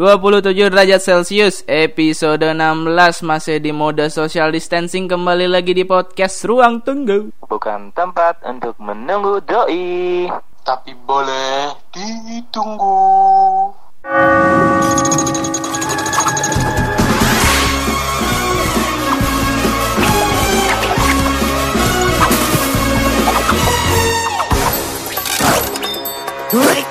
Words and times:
27 0.00 0.72
derajat 0.72 0.96
Celcius 1.04 1.60
Episode 1.68 2.56
16 2.56 3.20
Masih 3.20 3.60
di 3.60 3.68
mode 3.68 4.08
social 4.08 4.48
distancing 4.48 5.04
Kembali 5.04 5.44
lagi 5.44 5.76
di 5.76 5.84
podcast 5.84 6.40
Ruang 6.48 6.80
Tunggu. 6.80 7.28
Bukan 7.44 7.92
tempat 7.92 8.40
untuk 8.48 8.80
menunggu 8.80 9.44
doi. 9.44 10.24
Tapi 10.64 10.96
boleh 11.04 11.76
ditunggu. 11.92 12.96
Cute 26.48 26.89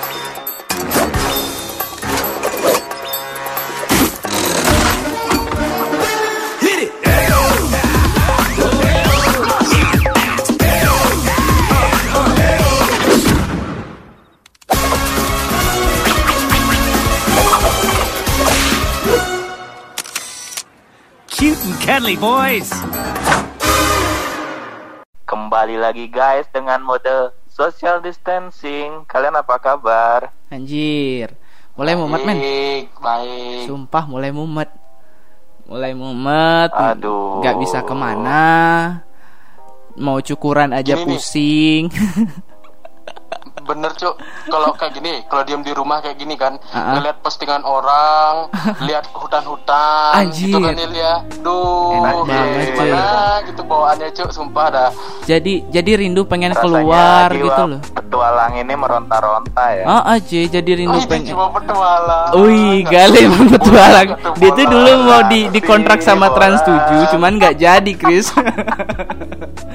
cuddly 21.89 22.13
boys. 22.21 22.69
Kembali 25.25 25.81
lagi 25.81 26.05
guys 26.05 26.45
dengan 26.53 26.85
mode 26.85 27.33
social 27.49 27.97
distancing 27.97 29.09
Kalian 29.09 29.33
apa 29.33 29.57
kabar? 29.57 30.29
Anjir 30.53 31.33
Mulai 31.73 31.97
mumet 31.97 32.21
men 32.29 32.37
Baik, 32.37 32.85
baik 33.01 33.61
Sumpah 33.65 34.05
mulai 34.05 34.29
mumet 34.29 34.69
Mulai 35.65 35.97
mumet 35.97 36.69
Aduh. 36.73 37.41
Gak 37.41 37.57
bisa 37.57 37.81
ke 37.81 37.93
mana 37.97 38.41
Mau 39.97 40.21
cukuran 40.21 40.73
aja 40.77 40.93
Gini 40.93 41.17
nih. 41.17 41.89
Bener 43.65 43.91
cuk 43.95 44.15
Kalau 44.47 44.69
kayak 44.75 44.93
gini 44.95 45.13
Kalau 45.27 45.43
diem 45.43 45.61
di 45.63 45.73
rumah 45.73 45.99
kayak 45.99 46.17
gini 46.17 46.35
kan 46.35 46.57
Ah, 46.69 46.77
ah. 46.77 46.93
Ngeliat 46.97 47.17
postingan 47.19 47.63
orang 47.63 48.51
Lihat 48.83 49.05
hutan-hutan 49.11 50.11
Anjir. 50.15 50.51
Gitu 50.51 50.59
kan 50.59 50.75
ya 50.91 51.13
Duh 51.41 51.99
Enak 51.99 52.13
banget, 52.27 52.67
cuy. 52.75 52.89
Gimana 52.89 53.15
gitu 53.47 53.61
bawaannya 53.63 54.09
cuk 54.13 54.29
Sumpah 54.31 54.67
dah 54.69 54.89
Jadi 55.25 55.65
jadi 55.69 55.91
rindu 55.99 56.25
pengen 56.25 56.53
Rasanya 56.53 56.63
keluar 56.63 57.27
jiwa 57.31 57.43
gitu 57.45 57.61
loh 57.65 57.79
Petualang 57.95 58.53
ini 58.57 58.73
meronta-ronta 58.73 59.65
ya 59.73 59.83
Oh 59.85 60.03
aja 60.05 60.39
jadi 60.49 60.71
rindu 60.75 60.95
Oh, 60.95 60.99
ini 60.99 61.09
pengen 61.09 61.25
cuma 61.33 61.45
petualang 61.53 62.27
Wih, 62.39 62.81
Gale 62.85 63.19
petualang. 63.49 64.07
Dia 64.37 64.49
tuh 64.53 64.65
dulu 64.69 64.91
mau 65.05 65.21
di 65.27 65.49
dikontrak 65.49 65.99
sama 66.01 66.29
Trans 66.33 66.61
7, 66.63 67.13
cuman 67.13 67.37
nggak 67.37 67.55
jadi, 67.57 67.91
Chris. 67.97 68.31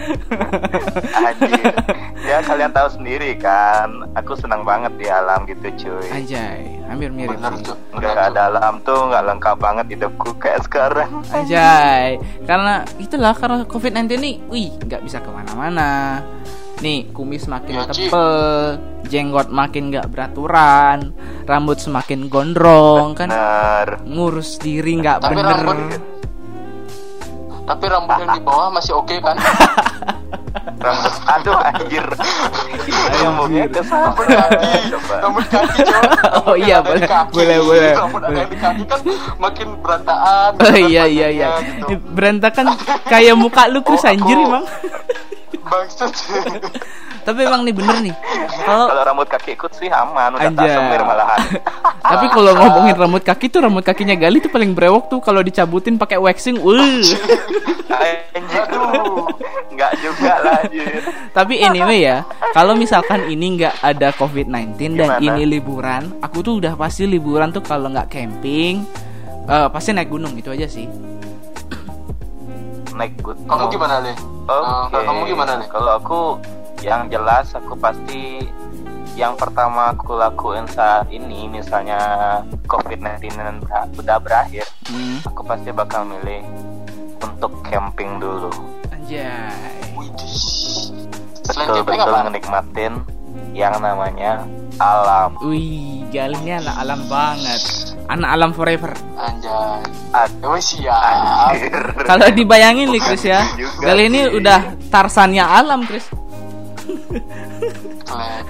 Ya 2.25 2.41
kalian 2.41 2.73
tahu 2.73 2.89
sendiri 2.89 3.37
kan 3.37 3.84
Aku 4.15 4.33
senang 4.35 4.63
banget 4.63 4.93
di 4.97 5.07
alam 5.07 5.45
gitu 5.45 5.67
cuy. 5.75 6.09
Anjay, 6.11 6.81
hampir 6.87 7.11
mirip 7.11 7.37
Bener 7.37 7.53
sih. 7.59 7.73
Nggak 7.95 8.35
ada 8.35 8.41
alam 8.49 8.81
tuh 8.83 8.99
nggak 9.09 9.25
lengkap 9.25 9.57
banget 9.57 9.87
hidupku 9.93 10.35
kayak 10.37 10.61
sekarang. 10.65 11.11
Anjay, 11.31 12.19
karena 12.45 12.83
itulah 12.97 13.35
karena 13.35 13.65
COVID-19 13.65 14.11
nih, 14.17 14.35
wih, 14.49 14.69
nggak 14.81 15.03
bisa 15.03 15.19
ke 15.21 15.31
mana-mana. 15.31 16.21
Nih, 16.83 17.07
kumis 17.15 17.47
makin 17.47 17.81
Ya, 17.81 17.87
tebel, 17.87 18.35
jenggot 19.07 19.49
makin 19.49 19.95
nggak 19.95 20.11
beraturan, 20.11 21.15
rambut 21.47 21.79
semakin 21.79 22.27
gondrong 22.27 23.15
kan, 23.15 23.31
Bener. 23.31 24.03
ngurus 24.05 24.59
diri 24.59 24.99
nggak 24.99 25.23
bener. 25.23 25.55
rambut- 25.55 26.14
Tapi 27.65 27.85
rambut 27.89 28.17
yang 28.19 28.31
di 28.31 28.43
bawah 28.43 28.69
masih 28.69 28.93
oke 28.95 29.17
kan 29.19 29.37
Rambut 30.85 31.15
Aduh 31.25 31.57
anjir 31.59 32.05
ke 32.05 33.81
Rambut 33.81 34.27
kaki 34.27 34.69
Coba 34.93 35.15
Rambut 35.19 35.47
kaki 35.49 35.79
cuk 35.81 36.05
Oh 36.45 36.55
iya, 36.55 36.79
boleh, 36.79 37.03
kaki. 37.03 37.33
boleh, 37.33 37.59
boleh, 37.59 37.93
Rambut 37.97 38.23
boleh. 38.23 38.45
di 38.47 38.57
kaki 38.61 38.83
kan 38.85 39.01
Makin 39.41 39.69
berantakan 39.81 40.51
Oh 40.61 40.77
iya 40.77 41.05
iya 41.05 41.29
iya. 41.31 41.49
panjangnya, 41.57 41.89
gitu. 41.89 42.13
Berantakan 42.13 42.65
kayak 43.07 43.35
muka 43.35 43.63
lu 43.67 43.81
Chris 43.81 44.05
Oh, 44.05 44.13
anjir 44.13 44.37
emang. 44.37 44.65
Bangsat 45.65 46.13
Tapi 47.25 47.41
emang 47.49 47.65
nih 47.65 47.75
bener 47.75 47.97
nih. 48.05 48.15
Kalau 48.65 48.87
Kalau 48.93 49.03
rambut 49.03 49.29
kaki 49.29 49.57
ikut 49.57 49.73
sih 49.77 49.89
aman 49.89 50.37
Udah 50.37 50.53
semir 50.53 51.03
malahan 51.03 51.41
Tapi 52.13 52.27
kalau 52.31 52.53
ngomongin 52.61 52.95
rambut 52.97 53.25
kaki 53.25 53.49
tuh 53.49 53.65
rambut 53.65 53.81
kakinya 53.81 54.13
Gali 54.15 54.39
tuh 54.45 54.53
paling 54.53 54.77
brewok 54.77 55.09
tuh 55.09 55.21
kalau 55.25 55.41
dicabutin 55.41 55.97
pakai 55.97 56.21
waxing. 56.21 56.61
Wuh. 56.61 56.77
Anjir 57.89 58.65
Nggak 59.75 59.93
juga 59.99 60.33
lah 60.45 60.63
anjir 60.63 61.03
Tapi 61.35 61.55
anyway 61.59 62.07
ya, 62.07 62.23
kalau 62.55 62.79
misalkan 62.79 63.27
ini 63.27 63.59
nggak 63.59 63.83
ada 63.83 64.15
COVID-19 64.15 64.95
dan 64.95 65.19
Gimana? 65.19 65.35
ini 65.35 65.43
liburan, 65.51 66.03
aku 66.23 66.47
tuh 66.47 66.63
udah 66.63 66.79
pasti 66.79 67.11
liburan 67.11 67.51
tuh 67.51 67.59
kalau 67.59 67.91
nggak 67.91 68.07
camping, 68.07 68.87
eh, 69.51 69.67
pasti 69.67 69.91
naik 69.91 70.15
gunung 70.15 70.31
itu 70.39 70.55
aja 70.55 70.71
sih. 70.71 70.87
Naik 72.95 73.19
good 73.27 73.35
Kamu 73.51 73.67
gimana 73.67 73.99
Le? 73.99 74.15
Oke. 74.47 74.95
Eh, 74.95 75.03
kamu 75.03 75.21
gimana 75.27 75.53
nih? 75.59 75.67
Kalau 75.67 75.93
aku 75.99 76.21
yang 76.85 77.09
jelas 77.09 77.49
aku 77.51 77.73
pasti 77.75 78.45
yang 79.15 79.33
pertama 79.35 79.91
aku 79.91 80.13
lakuin 80.13 80.67
saat 80.67 81.07
ini 81.09 81.47
misalnya 81.47 81.97
COVID-19 82.67 83.31
ber- 83.63 83.89
udah 83.95 84.19
berakhir, 84.19 84.67
Hmm. 84.85 85.23
aku 85.23 85.41
pasti 85.45 85.71
bakal 85.71 86.03
milih 86.05 86.43
untuk 87.17 87.55
camping 87.65 88.19
dulu. 88.19 88.51
Anjay. 88.91 89.55
Betul-betul 91.47 92.15
menikmatin 92.27 92.93
yang 93.55 93.79
namanya 93.79 94.43
alam. 94.77 95.39
Wih, 95.41 96.03
ini 96.11 96.51
anak 96.53 96.75
alam 96.77 97.01
banget. 97.07 97.61
Anak 98.05 98.31
alam 98.31 98.51
forever. 98.51 98.91
Anjay 99.15 99.79
Ad- 100.11 100.43
wes 100.43 100.75
siap. 100.75 101.55
Kalau 102.03 102.27
dibayangin 102.31 102.91
nih 102.91 103.01
Chris 103.01 103.25
ya, 103.25 103.47
Gali 103.79 104.07
ini 104.07 104.27
udah 104.29 104.75
Tarsannya 104.91 105.43
alam 105.43 105.83
Chris. 105.83 106.07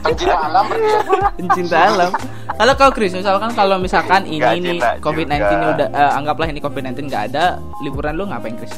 Pencinta 0.05 0.37
alam 0.37 0.67
ya 0.75 0.99
pencinta 1.39 1.77
alam. 1.89 2.11
Kalau 2.55 2.72
kau 2.77 2.91
Chris, 2.93 3.12
misalkan 3.15 3.50
kalau 3.56 3.77
misalkan 3.81 4.22
ini 4.27 4.39
Nggak 4.43 4.55
nih 4.61 4.78
cinta 4.78 4.91
COVID-19 5.00 5.43
ini 5.43 5.67
udah 5.75 5.89
eh, 5.91 6.12
anggaplah 6.19 6.49
ini 6.50 6.61
COVID-19 6.61 6.99
nggak 7.09 7.25
ada, 7.33 7.45
liburan 7.81 8.15
lu 8.19 8.25
ngapain 8.28 8.55
Chris? 8.59 8.75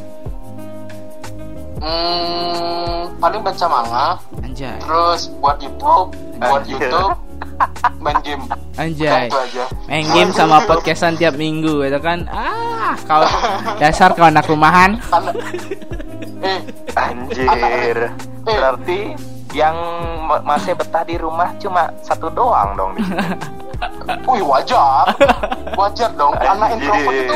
Hmm, 1.76 3.12
paling 3.20 3.40
baca 3.44 3.66
manga, 3.68 4.08
Anjay. 4.42 4.76
terus 4.80 5.28
buat 5.38 5.60
YouTube, 5.60 6.08
buat 6.40 6.64
Anjir. 6.64 6.88
YouTube, 6.88 7.14
main 8.00 8.16
game. 8.24 8.42
Anjay. 8.80 9.28
Itu 9.28 9.38
aja. 9.38 9.64
Main 9.86 10.06
game 10.10 10.30
sama 10.32 10.64
podcastan 10.64 11.14
tiap 11.20 11.36
minggu 11.36 11.84
itu 11.84 12.00
kan. 12.00 12.24
Ah, 12.32 12.96
kau 13.04 13.22
dasar 13.76 14.16
kau 14.16 14.24
anak 14.24 14.48
rumahan. 14.48 14.96
Eh, 16.40 16.60
Anjir. 16.96 18.08
Berarti 18.42 19.00
yang 19.56 19.72
ma- 20.20 20.44
masih 20.44 20.76
betah 20.76 21.00
di 21.02 21.16
rumah 21.16 21.48
cuma 21.56 21.88
satu 21.98 22.28
doang 22.28 22.76
dong 22.76 22.92
di 22.92 23.00
sini. 23.08 23.24
wih 24.22 24.42
wajar, 24.42 25.12
wajar 25.74 26.10
dong. 26.12 26.32
Anak 26.34 26.72
introvert 26.72 27.12
itu, 27.14 27.34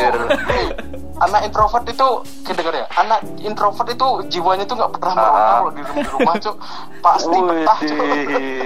anak 1.18 1.40
introvert 1.42 1.84
itu, 1.86 2.08
kedengar 2.42 2.74
ya, 2.74 2.86
anak 2.94 3.20
introvert 3.38 3.88
itu 3.88 4.08
jiwanya 4.30 4.64
tuh 4.64 4.76
nggak 4.76 4.92
pernah 4.94 5.12
merona 5.12 5.36
Ah. 5.38 5.48
kalau 5.54 5.70
di 5.70 5.82
rumah, 5.82 5.96
di 5.98 6.10
rumah 6.10 6.34
cuk, 6.38 6.56
pasti 7.00 7.36
betah 7.38 7.78
cuk. 7.80 7.98
Widih. 7.98 8.60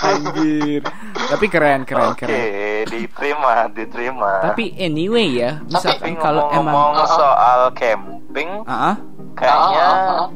Anjir. 0.00 0.82
Tapi 1.30 1.46
keren, 1.46 1.80
keren, 1.84 2.10
Oke, 2.10 2.26
keren. 2.26 2.84
diterima, 2.86 3.52
diterima. 3.68 4.32
Tapi 4.44 4.74
anyway 4.76 5.28
ya, 5.30 5.50
Tapi 5.60 5.68
misalkan 5.70 6.12
kalau 6.18 6.50
emang 6.50 6.66
ngomong-ngomong 6.66 6.94
Ah. 6.98 7.08
soal 7.08 7.60
camping, 7.72 8.50
Ah, 8.64 8.74
ah. 8.74 8.96
kayaknya 9.32 9.82
ah, 9.82 10.12
ah. 10.18 10.28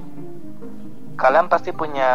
Kalian 1.15 1.47
pasti 1.47 1.71
punya 1.71 2.11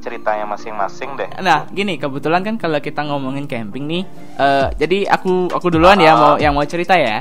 ceritanya 0.00 0.48
masing-masing 0.48 1.12
deh. 1.12 1.28
Nah, 1.44 1.68
gini 1.68 2.00
kebetulan 2.00 2.40
kan 2.40 2.56
kalau 2.56 2.80
kita 2.80 3.04
ngomongin 3.04 3.44
camping 3.44 3.84
nih, 3.84 4.02
eh, 4.40 4.66
jadi 4.80 5.12
aku 5.12 5.52
aku 5.52 5.68
duluan 5.68 6.00
ya 6.00 6.12
Ah. 6.12 6.16
mau 6.16 6.32
yang 6.40 6.56
mau 6.56 6.64
cerita 6.64 6.96
ya 6.96 7.20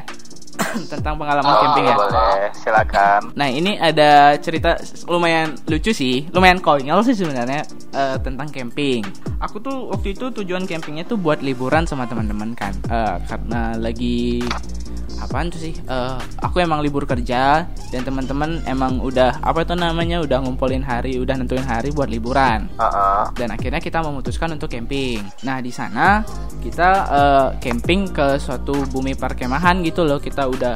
tentang 0.91 1.15
pengalaman 1.15 1.49
Ah, 1.49 1.59
camping 1.63 1.85
ya. 1.85 1.95
Boleh, 1.95 2.39
silakan. 2.53 3.21
Nah 3.33 3.47
ini 3.47 3.75
ada 3.75 4.35
cerita 4.37 4.75
lumayan 5.05 5.55
lucu 5.65 5.91
sih, 5.91 6.27
lumayan 6.31 6.59
konyol 6.59 7.01
sih 7.01 7.15
sebenarnya 7.15 7.63
eh, 7.91 8.17
tentang 8.19 8.47
camping. 8.49 9.01
Aku 9.39 9.59
tuh 9.59 9.87
waktu 9.89 10.11
itu 10.13 10.27
tujuan 10.29 10.67
campingnya 10.67 11.07
tuh 11.07 11.15
buat 11.15 11.39
liburan 11.39 11.87
sama 11.87 12.03
teman-teman 12.05 12.51
kan, 12.53 12.73
Eh, 12.89 13.15
karena 13.29 13.77
lagi 13.77 14.43
apaan 15.19 15.51
tuh 15.51 15.59
sih? 15.59 15.75
Eh, 15.75 16.17
aku 16.39 16.59
emang 16.59 16.79
libur 16.79 17.03
kerja 17.03 17.67
dan 17.91 18.01
teman-teman 18.03 18.63
emang 18.63 18.99
udah 18.99 19.39
apa 19.43 19.61
itu 19.61 19.75
namanya 19.75 20.23
udah 20.23 20.41
ngumpulin 20.41 20.81
hari, 20.81 21.19
udah 21.19 21.35
nentuin 21.35 21.63
hari 21.63 21.91
buat 21.91 22.07
liburan. 22.07 22.67
Heeh. 22.75 23.23
Dan 23.35 23.51
akhirnya 23.51 23.79
kita 23.79 23.99
memutuskan 23.99 24.55
untuk 24.55 24.71
camping. 24.71 25.19
Nah 25.43 25.59
di 25.59 25.69
sana 25.69 26.23
kita 26.59 26.89
eh, 27.11 27.47
camping 27.59 28.09
ke 28.09 28.39
suatu 28.39 28.73
bumi 28.89 29.13
perkemahan 29.13 29.79
gitu 29.83 30.03
loh. 30.03 30.19
Kita 30.19 30.47
udah 30.53 30.75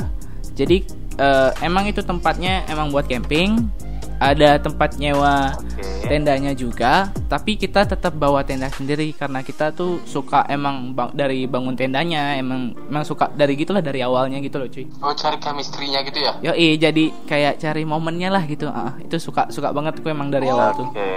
jadi 0.53 0.85
eh, 1.17 1.51
emang 1.65 1.89
itu 1.89 2.01
tempatnya 2.05 2.65
emang 2.69 2.93
buat 2.93 3.09
camping. 3.09 3.69
Ada 4.15 4.57
tempat 4.57 4.95
nyewa 4.95 5.51
Oke. 5.53 6.05
tendanya 6.05 6.51
juga 6.51 6.93
tapi 7.25 7.55
kita 7.55 7.83
tetap 7.83 8.13
bawa 8.13 8.41
tenda 8.41 8.67
sendiri 8.67 9.09
karena 9.11 9.39
kita 9.39 9.71
tuh 9.71 9.99
suka 10.03 10.45
emang 10.45 10.91
bang- 10.91 11.11
dari 11.11 11.43
bangun 11.43 11.73
tendanya 11.73 12.35
emang 12.35 12.71
emang 12.83 13.01
suka 13.01 13.27
dari 13.29 13.55
gitulah 13.55 13.79
dari 13.79 13.99
awalnya 13.99 14.37
gitu 14.37 14.57
loh 14.57 14.67
cuy 14.67 14.85
Oh 14.99 15.11
cari 15.11 15.37
chemistry-nya 15.37 16.03
gitu 16.03 16.19
ya? 16.19 16.31
yo 16.41 16.51
jadi 16.53 17.03
kayak 17.23 17.57
cari 17.57 17.83
momennya 17.83 18.29
lah 18.29 18.43
gitu 18.43 18.65
Ah, 18.65 18.93
itu 18.97 19.17
suka 19.17 19.47
suka 19.47 19.71
banget 19.71 19.97
gue 19.97 20.07
emang 20.07 20.27
dari 20.27 20.45
awal 20.45 20.71
tuh 20.73 20.87
Oke. 20.87 21.09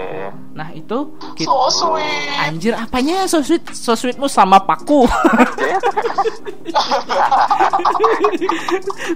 nah 0.52 0.70
itu 0.70 0.98
kita, 1.34 1.46
So 1.46 1.68
sweet. 1.68 2.32
anjir 2.38 2.72
apanya 2.72 3.26
so 3.26 3.38
sweet 3.40 3.62
so 3.70 3.92
sweetmu 3.92 4.26
sama 4.26 4.56
paku 4.58 5.04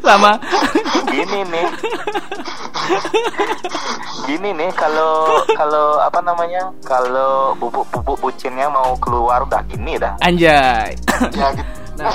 sama 0.00 0.36
Gini 1.06 1.40
nih. 1.44 1.66
Gini 4.26 4.50
nih 4.54 4.70
kalau 4.74 5.26
kalau 5.60 5.98
apa 5.98 6.20
namanya? 6.20 6.70
Kalau 6.84 7.54
bubuk-bubuk 7.56 8.20
bucinnya 8.20 8.68
mau 8.68 8.94
keluar 9.00 9.42
udah 9.44 9.62
gini 9.66 9.96
dah. 9.96 10.14
anjay 10.20 10.94
ya 11.34 11.48
gitu. 11.58 11.68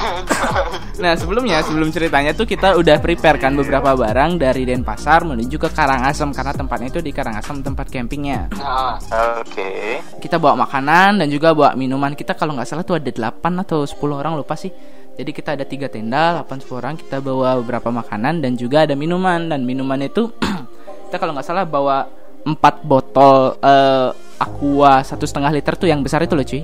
Nah 0.96 1.14
sebelumnya 1.14 1.62
sebelum 1.62 1.94
ceritanya 1.94 2.34
tuh 2.34 2.50
kita 2.50 2.74
udah 2.74 2.98
prepare 2.98 3.38
kan 3.38 3.54
beberapa 3.54 3.94
barang 3.94 4.42
dari 4.42 4.66
Denpasar 4.66 5.28
menuju 5.28 5.62
ke 5.62 5.70
Karangasem 5.70 6.34
karena 6.34 6.54
tempatnya 6.58 6.90
itu 6.90 7.02
di 7.06 7.12
Karangasem 7.14 7.62
tempat 7.62 7.86
campingnya. 7.94 8.50
Nah, 8.58 8.98
Oke. 9.46 10.02
Kita 10.18 10.42
bawa 10.42 10.66
makanan 10.66 11.22
dan 11.22 11.28
juga 11.30 11.54
bawa 11.54 11.78
minuman. 11.78 12.18
Kita 12.18 12.34
kalau 12.34 12.58
nggak 12.58 12.66
salah 12.66 12.82
tuh 12.82 12.98
ada 12.98 13.12
8 13.12 13.62
atau 13.62 13.86
10 13.86 13.94
orang 14.16 14.34
lupa 14.34 14.58
sih. 14.58 14.72
Jadi 15.16 15.32
kita 15.32 15.54
ada 15.54 15.64
tiga 15.70 15.86
tenda, 15.86 16.42
8 16.42 16.66
10 16.66 16.82
orang. 16.82 16.96
Kita 16.98 17.22
bawa 17.22 17.60
beberapa 17.62 17.94
makanan 17.94 18.42
dan 18.42 18.58
juga 18.58 18.90
ada 18.90 18.98
minuman 18.98 19.54
dan 19.54 19.62
minuman 19.70 20.02
itu 20.02 20.32
kita 21.08 21.18
kalau 21.22 21.32
nggak 21.38 21.48
salah 21.48 21.66
bawa 21.66 22.06
4 22.46 22.56
botol 22.86 23.58
eh, 23.58 24.10
aqua 24.38 25.02
satu 25.02 25.26
setengah 25.26 25.50
liter 25.50 25.74
tuh 25.78 25.90
yang 25.90 26.06
besar 26.06 26.22
itu 26.22 26.34
loh 26.38 26.46
cuy. 26.46 26.64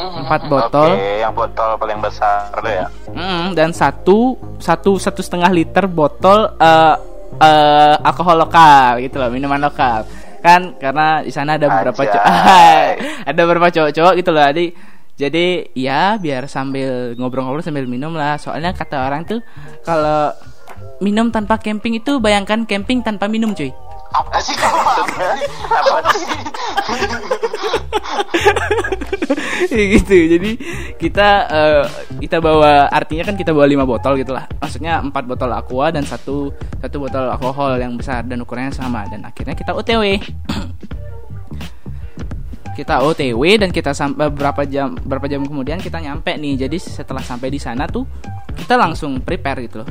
4 0.00 0.46
botol. 0.46 0.90
Oke, 0.94 1.20
yang 1.20 1.34
botol 1.34 1.70
paling 1.76 1.98
besar 1.98 2.54
tuh 2.54 2.70
ya. 2.70 2.86
Mm, 3.10 3.52
dan 3.58 3.74
satu 3.74 4.38
satu 4.62 4.96
satu 4.96 5.20
setengah 5.20 5.50
liter 5.50 5.84
botol 5.90 6.54
eh 6.56 6.96
eh, 7.38 7.94
alkohol 8.02 8.42
lokal 8.42 8.98
gitu 9.02 9.22
loh 9.22 9.30
minuman 9.30 9.60
lokal 9.62 10.04
kan 10.40 10.74
karena 10.80 11.20
di 11.20 11.32
sana 11.32 11.60
ada 11.60 11.68
beberapa 11.68 12.00
cowok 12.00 12.24
ada 13.28 13.40
beberapa 13.44 13.68
cowok-cowok 13.68 14.14
gitu 14.16 14.30
loh 14.32 14.44
jadi 14.48 14.66
jadi 15.20 15.46
ya 15.76 16.16
biar 16.16 16.48
sambil 16.48 17.12
ngobrol-ngobrol 17.20 17.60
sambil 17.60 17.84
minum 17.84 18.16
lah 18.16 18.40
soalnya 18.40 18.72
kata 18.72 19.04
orang 19.04 19.28
tuh 19.28 19.44
kalau 19.84 20.32
minum 21.00 21.32
tanpa 21.32 21.56
camping 21.56 21.96
itu 21.96 22.20
bayangkan 22.20 22.68
camping 22.68 23.00
tanpa 23.00 23.26
minum 23.26 23.56
cuy. 23.56 23.72
Apa 24.10 24.42
sih? 24.42 24.58
Kamu 24.58 24.80
Apa 25.70 26.12
sih? 26.12 26.26
gitu. 29.96 30.14
Jadi 30.36 30.50
kita 30.98 31.28
eh, 31.46 31.84
kita 32.18 32.42
bawa 32.42 32.90
artinya 32.90 33.30
kan 33.30 33.38
kita 33.38 33.54
bawa 33.54 33.70
lima 33.70 33.86
botol 33.86 34.18
gitu 34.18 34.34
lah. 34.34 34.50
Maksudnya 34.58 34.98
empat 35.00 35.24
botol 35.30 35.50
aqua 35.54 35.94
dan 35.94 36.02
satu 36.02 36.50
satu 36.82 36.96
botol 37.00 37.30
alkohol 37.30 37.78
yang 37.78 37.94
besar 37.94 38.26
dan 38.26 38.42
ukurannya 38.42 38.74
sama. 38.74 39.06
Dan 39.06 39.22
akhirnya 39.22 39.54
kita 39.54 39.72
otw 39.72 40.02
kita 42.78 42.94
otw 43.06 43.42
dan 43.62 43.70
kita 43.70 43.94
sampai 43.94 44.26
berapa 44.26 44.66
jam 44.66 44.98
berapa 45.06 45.30
jam 45.30 45.46
kemudian 45.46 45.78
kita 45.78 46.02
nyampe 46.02 46.34
nih. 46.34 46.66
Jadi 46.66 46.82
setelah 46.82 47.22
sampai 47.22 47.46
di 47.46 47.62
sana 47.62 47.86
tuh 47.86 48.02
kita 48.58 48.74
langsung 48.74 49.22
prepare 49.22 49.70
gitu 49.70 49.86
loh 49.86 49.90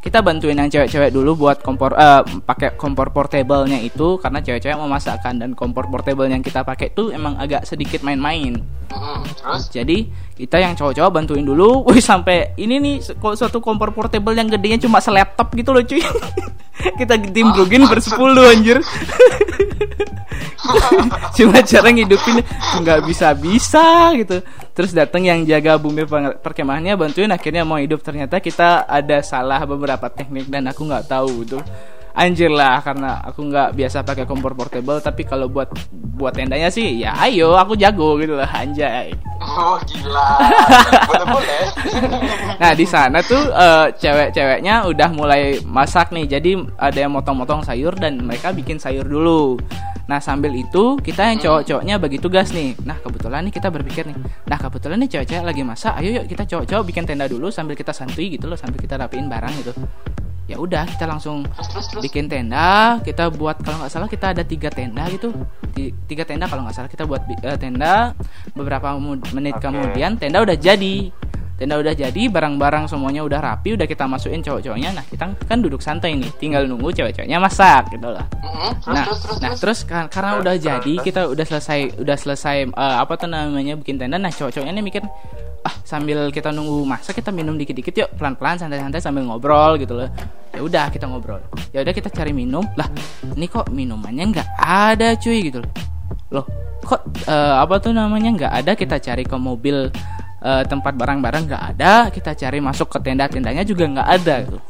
kita 0.00 0.24
bantuin 0.24 0.56
yang 0.56 0.72
cewek-cewek 0.72 1.12
dulu 1.12 1.46
buat 1.46 1.60
kompor 1.60 1.92
eh, 1.92 2.24
pakai 2.48 2.74
kompor 2.80 3.12
portable-nya 3.12 3.84
itu 3.84 4.16
karena 4.16 4.40
cewek-cewek 4.40 4.76
mau 4.80 4.88
masakkan 4.88 5.36
dan 5.36 5.52
kompor 5.52 5.92
portable 5.92 6.24
yang 6.24 6.40
kita 6.40 6.64
pakai 6.64 6.92
tuh 6.96 7.12
emang 7.12 7.36
agak 7.36 7.68
sedikit 7.68 8.00
main-main 8.00 8.56
terus 9.36 9.68
jadi 9.68 10.08
kita 10.40 10.56
yang 10.56 10.72
cowok-cowok 10.72 11.12
bantuin 11.12 11.44
dulu, 11.44 11.84
wih 11.92 12.00
sampai 12.00 12.56
ini 12.56 12.80
nih 12.80 12.96
suatu 13.36 13.60
kompor 13.60 13.92
portable 13.92 14.32
yang 14.32 14.48
gedenya 14.48 14.80
cuma 14.80 15.04
selaptop 15.04 15.52
gitu 15.52 15.76
loh 15.76 15.84
cuy. 15.84 16.00
kita 17.00 17.20
timbrugin 17.20 17.84
bersepuluh 17.84 18.48
anjir. 18.48 18.80
cuma 21.36 21.60
cara 21.60 21.88
ngidupin 21.92 22.40
nggak 22.80 23.00
bisa 23.04 23.36
bisa 23.36 24.16
gitu. 24.16 24.40
Terus 24.80 24.96
datang 24.96 25.20
yang 25.20 25.44
jaga 25.44 25.76
bumi 25.76 26.08
perkemahannya 26.40 26.96
bantuin 26.96 27.28
akhirnya 27.28 27.68
mau 27.68 27.76
hidup 27.76 28.00
ternyata 28.00 28.40
kita 28.40 28.88
ada 28.88 29.20
salah 29.20 29.60
beberapa 29.68 30.08
teknik 30.08 30.48
dan 30.48 30.72
aku 30.72 30.88
nggak 30.88 31.04
tahu 31.04 31.44
tuh. 31.44 31.60
Anjir 32.20 32.52
lah 32.52 32.84
karena 32.84 33.16
aku 33.24 33.48
nggak 33.48 33.72
biasa 33.72 34.04
pakai 34.04 34.28
kompor 34.28 34.52
portable 34.52 35.00
tapi 35.00 35.24
kalau 35.24 35.48
buat 35.48 35.72
buat 36.20 36.36
tendanya 36.36 36.68
sih 36.68 37.00
ya 37.00 37.16
ayo 37.16 37.56
aku 37.56 37.72
jago 37.80 38.20
gitu 38.20 38.36
lah 38.36 38.44
anjay. 38.52 39.08
oh 39.40 39.80
gila 39.88 40.36
boleh 41.08 41.26
boleh 41.32 41.60
Nah 42.60 42.76
di 42.76 42.84
sana 42.84 43.24
tuh 43.24 43.40
eh, 43.48 43.88
cewek-ceweknya 43.96 44.84
udah 44.84 45.08
mulai 45.16 45.64
masak 45.64 46.12
nih, 46.12 46.28
jadi 46.28 46.60
ada 46.76 46.98
yang 47.00 47.16
motong-motong 47.16 47.64
sayur 47.64 47.96
dan 47.96 48.20
mereka 48.20 48.52
bikin 48.52 48.76
sayur 48.76 49.08
dulu. 49.08 49.56
Nah 50.04 50.20
sambil 50.20 50.52
itu 50.52 51.00
kita 51.00 51.24
yang 51.24 51.40
cowok-cowoknya 51.40 51.96
bagi 51.96 52.20
tugas 52.20 52.52
nih. 52.52 52.76
Nah 52.84 53.00
kebetulan 53.00 53.48
nih 53.48 53.54
kita 53.56 53.72
berpikir 53.72 54.04
nih, 54.12 54.16
nah 54.44 54.60
kebetulan 54.60 55.00
nih 55.00 55.08
cewek-cewek 55.08 55.44
lagi 55.48 55.62
masak, 55.64 55.96
ayo 56.04 56.20
yuk 56.20 56.28
kita 56.28 56.44
cowok-cowok 56.44 56.84
bikin 56.84 57.08
tenda 57.08 57.24
dulu 57.24 57.48
sambil 57.48 57.72
kita 57.72 57.96
santuy 57.96 58.28
gitu 58.36 58.44
loh, 58.44 58.60
sambil 58.60 58.76
kita 58.76 59.00
rapiin 59.00 59.24
barang 59.24 59.54
gitu. 59.64 59.72
Ya 60.50 60.58
udah 60.58 60.82
kita 60.82 61.06
langsung 61.06 61.46
terus 61.46 61.68
terus 61.70 61.86
terus. 61.86 62.02
bikin 62.02 62.26
tenda. 62.26 62.98
Kita 63.06 63.30
buat 63.30 63.62
kalau 63.62 63.86
nggak 63.86 63.92
salah 63.94 64.10
kita 64.10 64.34
ada 64.34 64.42
tiga 64.42 64.66
tenda 64.66 65.06
gitu. 65.06 65.30
Ti- 65.70 65.94
tiga 66.10 66.26
tenda 66.26 66.50
kalau 66.50 66.66
nggak 66.66 66.74
salah 66.74 66.90
kita 66.90 67.06
buat 67.06 67.22
eh, 67.22 67.54
tenda. 67.54 68.18
Beberapa 68.50 68.98
menit 69.30 69.54
Oke. 69.54 69.70
kemudian 69.70 70.18
tenda 70.18 70.42
udah 70.42 70.58
jadi. 70.58 71.14
Tenda 71.54 71.76
udah 71.76 71.92
jadi 71.92 72.32
barang-barang 72.32 72.88
semuanya 72.88 73.20
udah 73.20 73.36
rapi 73.36 73.76
udah 73.76 73.84
kita 73.84 74.08
masukin 74.08 74.40
cowok-cowoknya. 74.40 74.96
Nah 74.96 75.04
kita 75.04 75.28
kan 75.44 75.60
duduk 75.60 75.84
santai 75.84 76.16
nih 76.16 76.32
tinggal 76.40 76.64
nunggu 76.64 76.88
cewek-ceweknya 76.88 77.36
masak 77.36 77.92
gitu 77.92 78.08
lah 78.08 78.24
Mm, 78.40 78.72
terus 78.80 78.88
nah, 78.96 79.04
terus 79.04 79.20
terus 79.20 79.38
nah 79.40 79.50
terus 79.52 79.60
terus 79.60 80.08
karena 80.08 80.30
udah 80.40 80.54
jadi 80.56 80.94
kita 81.04 81.28
udah 81.28 81.44
selesai 81.44 82.00
udah 82.00 82.16
selesai 82.16 82.56
eh, 82.64 82.96
apa 82.98 83.12
tuh 83.14 83.28
namanya 83.28 83.76
bikin 83.76 84.00
tenda. 84.00 84.16
Nah 84.16 84.32
cowok-cowoknya 84.32 84.72
nih 84.72 84.84
mikir 84.84 85.04
ah 85.60 85.74
sambil 85.84 86.32
kita 86.32 86.48
nunggu 86.48 86.88
masak 86.88 87.20
kita 87.20 87.28
minum 87.28 87.56
dikit-dikit 87.56 87.94
yuk. 87.96 88.08
Pelan-pelan 88.16 88.56
santai-santai 88.56 89.00
sambil 89.00 89.28
ngobrol 89.28 89.76
gitu 89.76 89.96
loh. 89.96 90.08
Ya 90.50 90.60
udah 90.64 90.86
kita 90.88 91.06
ngobrol. 91.06 91.40
Ya 91.70 91.84
udah 91.84 91.92
kita 91.92 92.08
cari 92.08 92.32
minum. 92.32 92.64
Lah 92.74 92.88
ini 93.36 93.46
kok 93.46 93.68
minumannya 93.68 94.24
nggak 94.32 94.48
ada 94.60 95.14
cuy 95.20 95.52
gitu 95.52 95.60
loh. 95.60 95.72
Loh 96.32 96.44
kok 96.80 97.00
eh, 97.28 97.54
apa 97.60 97.76
tuh 97.78 97.92
namanya? 97.92 98.30
Nggak 98.32 98.52
ada 98.64 98.72
kita 98.72 98.96
cari 98.98 99.24
ke 99.28 99.36
mobil 99.36 99.92
eh, 100.40 100.62
tempat 100.64 100.92
barang-barang 100.96 101.42
nggak 101.48 101.64
ada. 101.76 102.08
Kita 102.08 102.32
cari 102.32 102.58
masuk 102.58 102.88
ke 102.88 102.98
tenda-tendanya 103.04 103.62
juga 103.62 103.84
nggak 103.88 104.08
ada 104.08 104.36
gitu. 104.48 104.60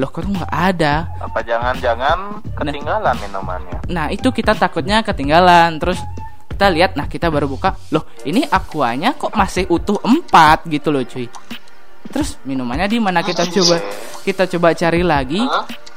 loh 0.00 0.08
kok 0.08 0.24
nggak 0.24 0.48
ada? 0.48 1.04
Apa 1.20 1.44
jangan-jangan 1.44 2.40
ketinggalan 2.56 3.12
minumannya? 3.20 3.78
Nah 3.92 4.08
itu 4.08 4.32
kita 4.32 4.56
takutnya 4.56 5.04
ketinggalan. 5.04 5.76
Terus 5.76 6.00
kita 6.62 6.70
lihat 6.78 6.94
Nah 6.94 7.10
kita 7.10 7.26
baru 7.26 7.50
buka. 7.50 7.74
Loh 7.90 8.06
ini 8.22 8.46
aquanya 8.46 9.18
kok 9.18 9.34
masih 9.34 9.66
utuh 9.66 9.98
empat 9.98 10.62
gitu 10.70 10.94
loh 10.94 11.02
cuy. 11.02 11.26
Terus 12.06 12.38
minumannya 12.46 12.86
di 12.86 13.02
mana? 13.02 13.26
Kita 13.26 13.42
coba 13.50 13.82
Kita 14.22 14.46
coba 14.46 14.70
cari 14.78 15.02
lagi? 15.02 15.42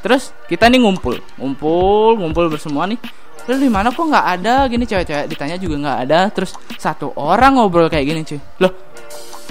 Terus 0.01 0.34
kita 0.50 0.65
nih 0.65 0.81
ngumpul. 0.81 1.22
Ngumpul 1.38 2.17
Ngumpul 2.17 2.50
bersemua 2.50 2.89
nih. 2.89 2.98
Terus 3.45 3.62
di 3.62 3.69
mana 3.69 3.93
kok 3.93 4.10
nggak 4.10 4.25
ada? 4.41 4.65
Gini 4.65 4.89
cewek-cewek 4.89 5.29
ditanya 5.29 5.62
juga 5.62 5.75
nggak 5.77 6.00
ada. 6.10 6.19
Terus 6.34 6.57
satu 6.81 7.13
orang 7.13 7.62
ngobrol 7.62 7.86
kayak 7.86 8.05
gini 8.10 8.25
cuy. 8.25 8.41
Loh 8.65 8.74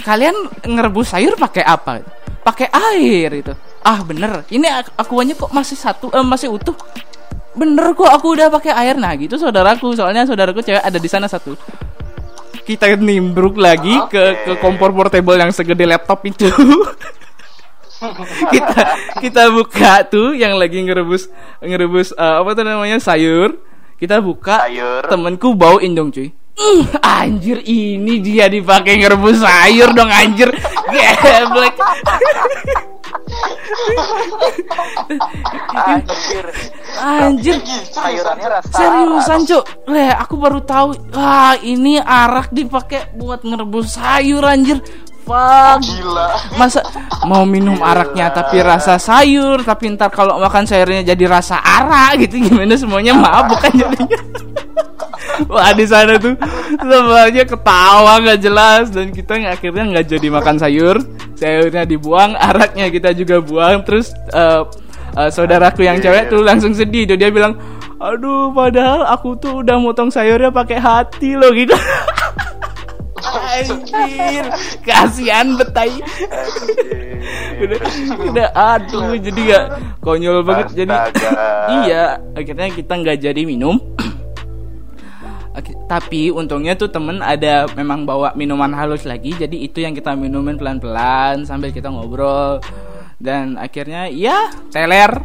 kalian 0.02 0.34
ngerebus 0.66 1.14
sayur 1.14 1.38
pakai 1.38 1.62
apa? 1.62 2.02
Pakai 2.42 2.66
air 2.74 3.30
itu 3.38 3.54
ah 3.86 4.02
bener. 4.02 4.42
Ini 4.50 4.66
ak- 4.82 4.98
akuanya 4.98 5.38
kok 5.38 5.54
masih 5.54 5.78
satu 5.78 6.10
eh, 6.10 6.26
masih 6.26 6.50
utuh 6.50 6.74
bener 7.54 7.94
kok 7.94 8.10
aku 8.10 8.34
udah 8.34 8.50
pakai 8.50 8.72
air. 8.74 8.94
Nah 8.98 9.14
gitu 9.18 9.38
saudaraku. 9.38 9.94
Soalnya 9.94 10.26
saudaraku 10.26 10.60
cewek 10.60 10.82
ada 10.82 10.98
di 10.98 11.08
sana 11.10 11.26
satu. 11.30 11.54
Kita 12.64 12.88
nimbruk 12.96 13.60
lagi 13.60 13.92
ke 14.08 14.46
ke 14.46 14.52
kompor 14.62 14.94
portable 14.94 15.36
yang 15.36 15.52
segede 15.52 15.84
laptop 15.84 16.24
itu. 16.26 16.48
Kita 18.52 18.84
kita 19.16 19.42
buka 19.48 20.04
tuh 20.04 20.36
yang 20.36 20.60
lagi 20.60 20.76
ngerebus 20.84 21.32
ngerebus 21.64 22.12
eh, 22.12 22.34
apa 22.42 22.52
tuh 22.52 22.64
namanya? 22.66 23.00
Sayur. 23.00 23.56
Kita 23.96 24.20
buka. 24.20 24.68
Sayur. 24.68 25.08
temenku 25.08 25.56
bauin 25.56 25.96
dong 25.96 26.12
cuy. 26.12 26.28
"Ih, 26.54 26.84
anjir 27.00 27.64
ini 27.64 28.20
dia 28.20 28.46
dipakai 28.52 29.00
ngerebus 29.00 29.40
sayur 29.40 29.96
dong 29.96 30.12
anjir. 30.12 30.52
Geblek. 30.92 31.74
Anjir. 35.74 36.44
Anjir. 37.00 37.56
Sayurannya 37.90 38.48
rasa 38.50 38.74
Seriusan 38.74 39.40
cuk 39.48 39.64
Le 39.88 40.10
aku 40.12 40.34
baru 40.36 40.60
tahu 40.62 40.94
Wah 41.14 41.54
ini 41.62 41.98
arak 42.02 42.50
dipakai 42.50 43.14
buat 43.14 43.42
ngerebus 43.46 43.96
sayur 43.96 44.44
anjir 44.44 44.82
Fuck. 45.24 45.80
Gila. 45.80 46.28
Masa 46.60 46.84
mau 47.24 47.48
minum 47.48 47.80
araknya 47.80 48.28
tapi 48.28 48.60
rasa 48.60 49.00
sayur 49.00 49.64
Tapi 49.64 49.96
ntar 49.96 50.12
kalau 50.12 50.36
makan 50.36 50.68
sayurnya 50.68 51.00
jadi 51.16 51.24
rasa 51.24 51.56
arak 51.64 52.28
gitu 52.28 52.44
Gimana 52.44 52.76
semuanya 52.76 53.16
mabuk 53.16 53.56
kan 53.56 53.72
jadinya. 53.72 54.20
Wah 55.50 55.74
di 55.74 55.82
sana 55.88 56.14
tuh 56.20 56.38
semuanya 56.78 57.42
ketawa 57.42 58.22
nggak 58.22 58.38
jelas 58.38 58.92
dan 58.94 59.10
kita 59.10 59.40
akhirnya 59.50 59.84
nggak 59.90 60.06
jadi 60.06 60.28
makan 60.30 60.56
sayur. 60.60 60.96
Sayurnya 61.34 61.88
dibuang 61.88 62.38
araknya 62.38 62.86
kita 62.92 63.10
juga 63.16 63.42
buang 63.42 63.82
terus 63.82 64.14
eh, 64.30 64.62
eh, 65.18 65.30
saudaraku 65.32 65.82
yang 65.82 65.98
cewek 65.98 66.30
tuh 66.30 66.44
langsung 66.44 66.70
sedih 66.76 67.08
tuh 67.08 67.18
dia 67.18 67.34
bilang 67.34 67.58
aduh 68.04 68.52
padahal 68.52 69.08
aku 69.08 69.38
tuh 69.40 69.64
udah 69.64 69.80
motong 69.80 70.12
sayurnya 70.12 70.52
pakai 70.52 70.76
hati 70.76 71.40
loh 71.40 71.50
gitu 71.56 71.72
Anjir, 73.32 74.44
kasihan 74.84 75.56
betai. 75.56 75.96
udah, 77.62 77.78
udah, 78.28 78.48
aduh, 78.52 79.16
jadi 79.16 79.40
gak 79.40 79.64
konyol 80.04 80.44
banget. 80.44 80.84
Jadi, 80.84 80.94
iya, 81.88 82.20
akhirnya 82.36 82.68
kita 82.74 82.92
nggak 83.00 83.18
jadi 83.24 83.42
minum. 83.48 83.80
Tapi 85.84 86.34
untungnya 86.34 86.74
tuh 86.74 86.90
temen 86.90 87.22
ada 87.22 87.70
memang 87.78 88.02
bawa 88.02 88.34
minuman 88.34 88.74
halus 88.74 89.06
lagi, 89.06 89.36
jadi 89.38 89.54
itu 89.54 89.84
yang 89.84 89.94
kita 89.94 90.16
minumin 90.18 90.58
pelan-pelan 90.58 91.46
sambil 91.46 91.70
kita 91.70 91.88
ngobrol. 91.88 92.58
Dan 93.22 93.56
akhirnya 93.56 94.10
ya 94.10 94.50
teler. 94.74 95.22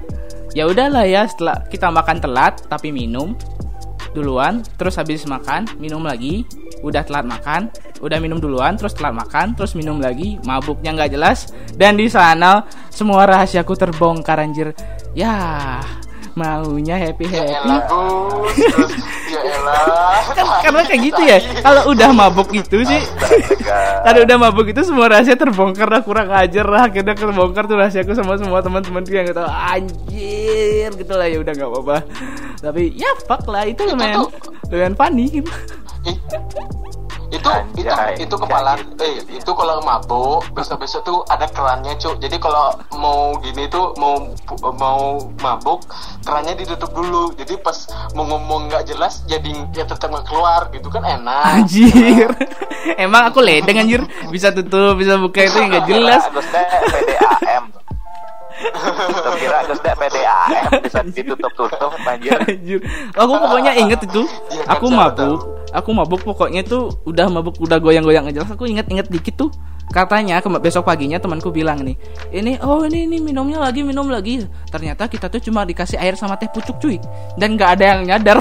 Ya 0.57 0.65
udahlah 0.65 1.05
ya 1.05 1.29
setelah 1.29 1.61
kita 1.69 1.93
makan 1.93 2.17
telat 2.25 2.65
tapi 2.65 2.89
minum 2.89 3.37
duluan, 4.13 4.65
terus 4.77 4.97
habis 4.97 5.25
makan 5.29 5.69
minum 5.77 6.01
lagi, 6.01 6.43
udah 6.81 7.03
telat 7.03 7.27
makan, 7.27 7.69
udah 7.99 8.17
minum 8.17 8.39
duluan, 8.39 8.79
terus 8.79 8.95
telat 8.95 9.13
makan, 9.13 9.53
terus 9.53 9.75
minum 9.75 9.99
lagi, 9.99 10.39
mabuknya 10.47 10.95
nggak 10.95 11.11
jelas, 11.13 11.51
dan 11.75 11.99
di 11.99 12.07
sana 12.07 12.65
semua 12.89 13.27
rahasiaku 13.27 13.75
terbongkar 13.75 14.39
anjir. 14.39 14.71
Ya, 15.17 15.79
maunya 16.39 16.95
happy 16.95 17.27
Ya 17.27 17.43
happy. 17.43 17.53
elah 17.59 17.81
Gus. 17.85 18.55
Terus, 18.71 18.93
Ya 19.29 19.41
elah. 19.43 20.23
Kan 20.31 20.45
karena 20.63 20.81
kayak 20.87 21.01
gitu 21.03 21.21
ya. 21.21 21.37
Kalau 21.59 21.81
udah 21.91 22.09
mabuk 22.09 22.49
itu 22.49 22.77
sih, 22.81 23.01
kalau 24.01 24.19
udah 24.23 24.37
mabuk 24.39 24.67
itu 24.71 24.81
semua 24.81 25.11
rahasia 25.11 25.35
terbongkar 25.35 25.85
lah 25.85 26.01
kurang 26.01 26.31
ajar 26.31 26.65
lah 26.65 26.87
akhirnya 26.87 27.13
terbongkar 27.13 27.67
tuh 27.67 27.77
rahasiaku 27.77 28.15
sama 28.15 28.39
semua 28.39 28.63
teman-temanku 28.63 29.11
yang 29.11 29.27
kata 29.27 29.45
anjir 29.45 30.89
gitu 30.95 31.13
lah 31.13 31.27
ya 31.27 31.37
udah 31.37 31.53
nggak 31.53 31.69
apa-apa 31.69 31.97
tapi 32.59 32.95
ya 32.95 33.11
fuck 33.23 33.45
lah 33.45 33.63
itu 33.63 33.85
lumayan 33.85 34.25
lumayan 34.71 34.93
funny 34.95 35.25
gitu 35.29 35.51
itu 37.29 37.49
itu 37.77 37.89
Anjay, 37.89 38.25
itu 38.25 38.35
kepala 38.35 38.73
kayak 38.97 39.21
eh 39.29 39.37
itu 39.37 39.51
kalau 39.53 39.81
mabuk 39.85 40.49
besok 40.53 40.81
besok 40.81 41.01
tuh 41.05 41.19
ada 41.29 41.45
kerannya 41.45 41.93
cuk. 42.01 42.17
Jadi 42.17 42.41
kalau 42.41 42.73
mau 42.97 43.37
gini 43.41 43.69
tuh 43.69 43.93
mau 44.01 44.25
mau 44.75 45.21
mabuk 45.37 45.85
kerannya 46.25 46.57
ditutup 46.57 46.89
dulu. 46.91 47.33
Jadi 47.37 47.57
pas 47.61 47.85
mau 48.17 48.25
ngomong 48.25 48.73
nggak 48.73 48.89
jelas 48.89 49.21
jadi 49.29 49.69
ya 49.77 49.85
tetap 49.85 50.09
nggak 50.09 50.25
keluar 50.25 50.67
gitu 50.73 50.89
kan 50.89 51.05
enak. 51.05 51.43
Anjir. 51.61 52.29
Emang 53.05 53.29
aku 53.29 53.39
ledeng 53.45 53.77
anjir. 53.77 54.01
Bisa 54.33 54.49
tutup 54.49 54.97
bisa 54.97 55.21
buka 55.21 55.45
itu 55.45 55.57
nggak 55.61 55.85
jelas. 55.85 56.25
PDAM. 56.33 57.68
Tuh 58.59 59.35
kira 59.39 59.57
Gus 59.67 59.79
Dek 59.79 59.95
PDAM 59.95 60.71
bisa 60.83 60.99
ditutup-tutup 61.05 61.91
anjir. 62.03 62.35
Anjir. 62.43 62.79
Aku 63.15 63.33
pokoknya 63.39 63.71
inget 63.79 63.99
itu. 64.03 64.23
Iya 64.51 64.63
Aku 64.75 64.85
mabuk. 64.91 65.39
Aku 65.69 65.89
mabuk 65.93 66.21
pokoknya 66.25 66.65
tuh 66.65 66.89
udah 67.05 67.29
mabuk 67.29 67.55
udah 67.61 67.77
goyang-goyang 67.79 68.27
aja. 68.27 68.43
Aku 68.43 68.65
inget-inget 68.67 69.07
dikit 69.07 69.35
tuh. 69.37 69.51
Katanya 69.89 70.37
ke 70.37 70.45
besok 70.61 70.85
paginya 70.85 71.17
temanku 71.17 71.49
bilang 71.49 71.81
nih, 71.81 71.97
ini 72.29 72.61
oh 72.61 72.85
ini 72.85 73.09
ini 73.09 73.17
minumnya 73.17 73.57
lagi 73.57 73.81
minum 73.81 74.05
lagi. 74.05 74.45
Ternyata 74.69 75.09
kita 75.09 75.33
tuh 75.33 75.41
cuma 75.41 75.65
dikasih 75.65 75.97
air 75.97 76.13
sama 76.13 76.37
teh 76.37 76.45
pucuk 76.45 76.77
cuy, 76.77 77.01
dan 77.41 77.57
nggak 77.57 77.69
ada 77.73 77.97
yang 77.97 77.99
nyadar. 78.05 78.37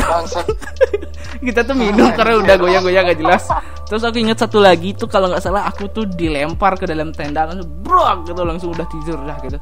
kita 1.48 1.64
tuh 1.64 1.72
minum 1.72 2.12
karena 2.12 2.36
udah 2.44 2.54
goyang-goyang 2.60 3.04
gak 3.08 3.18
jelas. 3.24 3.48
Terus 3.88 4.04
aku 4.04 4.20
inget 4.20 4.36
satu 4.36 4.60
lagi 4.60 4.92
tuh 4.92 5.08
kalau 5.08 5.32
nggak 5.32 5.40
salah 5.40 5.64
aku 5.64 5.88
tuh 5.88 6.04
dilempar 6.04 6.76
ke 6.76 6.84
dalam 6.84 7.16
tenda 7.16 7.48
langsung 7.48 7.68
brok 7.80 8.28
gitu 8.28 8.42
langsung 8.44 8.70
udah 8.76 8.86
tidur 8.92 9.16
dah 9.24 9.40
gitu. 9.40 9.56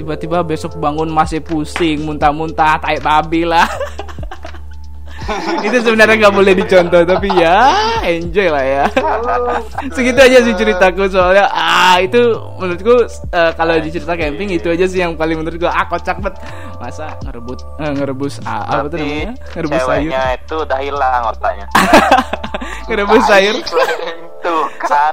Tiba-tiba 0.00 0.40
besok 0.40 0.80
bangun 0.80 1.12
masih 1.12 1.44
pusing, 1.44 2.08
muntah-muntah, 2.08 2.80
tai 2.80 2.96
babi 3.04 3.44
lah. 3.44 3.68
itu 5.66 5.76
sebenarnya 5.84 6.16
nggak 6.26 6.34
boleh 6.34 6.52
dicontoh 6.56 7.02
tapi 7.06 7.28
ya 7.36 7.70
enjoy 8.02 8.48
lah 8.50 8.64
ya. 8.64 8.84
Segitu 9.94 10.18
aja 10.18 10.38
sih 10.42 10.54
ceritaku 10.56 11.06
soalnya 11.06 11.46
ah 11.52 12.00
itu 12.00 12.18
menurutku 12.58 13.06
eh, 13.30 13.52
kalau 13.54 13.76
di 13.78 13.90
cerita 13.92 14.16
camping 14.16 14.56
itu 14.56 14.72
aja 14.72 14.88
sih 14.88 15.04
yang 15.04 15.14
paling 15.14 15.38
menurutku 15.38 15.68
ah 15.68 15.86
kocak 15.86 16.18
banget 16.18 16.40
masa 16.80 17.14
ngerebut 17.28 17.58
eh, 17.78 17.92
ngerebus 17.94 18.34
ah, 18.48 18.64
apa 18.66 18.86
tuh 18.88 18.98
namanya? 18.98 19.32
Ngerebus 19.54 19.82
sayur 19.84 20.10
itu 20.10 20.56
udah 20.56 20.78
hilang 20.80 21.22
otaknya. 21.28 21.66
ngerebus 22.88 23.22
sayur 23.28 23.56
Tuh 24.40 24.64
kan 24.80 25.12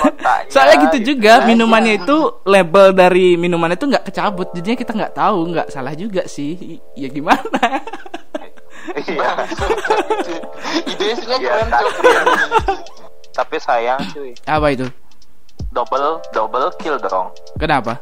otaknya. 0.00 0.48
soalnya 0.48 0.76
gitu 0.86 0.98
juga 1.08 1.32
Iya. 1.36 1.46
minumannya 1.46 1.94
itu 1.98 2.16
label 2.44 2.92
dari 2.92 3.34
minuman 3.34 3.70
itu 3.70 3.84
nggak 3.84 4.04
kecabut 4.04 4.48
jadinya 4.52 4.76
kita 4.76 4.92
nggak 4.92 5.12
tahu 5.12 5.38
nggak 5.48 5.68
salah 5.68 5.92
juga 5.92 6.22
sih 6.24 6.54
ya 6.94 7.08
gimana 7.08 7.42
Iya. 8.88 9.30
idenya 10.86 11.36
Iya, 11.36 11.54
keren 12.00 12.38
tapi 13.30 13.56
sayang 13.58 14.00
cuy. 14.08 14.32
apa 14.44 14.66
itu 14.68 14.86
Double 15.68 16.22
double 16.30 16.72
kill 16.76 16.96
dong. 16.98 17.28
kenapa 17.58 18.00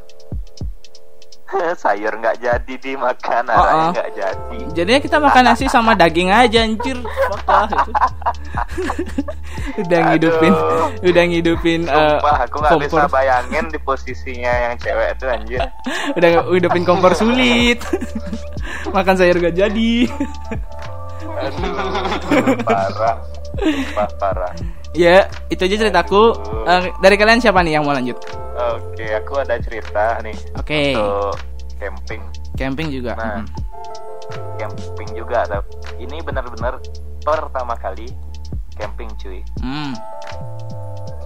Sayur 1.82 2.12
nggak 2.12 2.36
jadi 2.38 2.74
dimakan, 2.76 3.44
Oh, 3.46 3.54
arahnya 3.54 3.78
oh. 3.78 3.90
nggak 3.92 4.10
jadi. 4.12 4.58
jadinya 4.72 5.00
kita 5.00 5.16
makan 5.18 5.42
nasi 5.44 5.64
sama 5.72 5.94
daging 5.94 6.28
aja 6.28 6.62
anjir 6.62 6.96
udah 9.76 10.00
ngidupin 10.08 10.52
Aduh. 10.52 10.88
udah 11.02 11.24
ngidupin 11.26 11.80
eh, 11.84 12.16
Sumpah, 12.16 12.36
aku 12.42 12.56
nggak 12.58 12.78
bisa 12.82 13.04
bayangin 13.08 13.64
di 13.68 13.78
posisinya 13.78 14.52
yang 14.62 14.74
cewek 14.78 15.08
itu 15.12 15.26
anjir. 15.26 15.60
udah 16.14 16.28
ngidupin 16.46 16.82
kompor 16.82 17.12
sulit 17.12 17.78
makan 18.88 19.14
sayur 19.14 19.36
gak 19.38 19.54
jadi 19.54 20.08
Aduh, 21.36 22.56
parah. 22.64 23.16
Sumpah, 23.56 24.08
parah. 24.16 24.52
Ya 24.96 25.16
itu 25.46 25.60
aja 25.60 25.76
ceritaku 25.78 26.32
Eh, 26.66 26.90
dari 26.98 27.14
kalian 27.14 27.38
siapa 27.38 27.60
nih 27.60 27.76
yang 27.76 27.84
mau 27.84 27.92
lanjut 27.92 28.16
Oke, 28.56 29.04
aku 29.06 29.36
ada 29.36 29.54
cerita 29.56 30.16
nih 30.18 30.34
oke 30.54 30.80
untuk 30.90 31.36
camping. 31.76 32.22
camping 32.54 32.88
juga 32.88 33.12
Nah, 33.14 33.38
Mm. 33.38 33.46
camping 34.56 35.10
juga. 35.12 35.44
Tapi 35.44 35.70
Ini 35.98 36.18
benar-benar 36.20 36.80
pertama 37.22 37.76
kali 37.76 38.08
camping 38.74 39.06
cuy. 39.16 39.38
Hmm. 39.58 39.92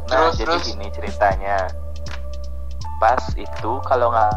Nah, 0.07 0.29
Terus, 0.29 0.35
jadi 0.37 0.47
terus? 0.51 0.63
gini 0.69 0.87
ceritanya. 0.91 1.59
Pas 2.99 3.23
itu 3.33 3.73
kalau 3.81 4.11
nggak 4.11 4.35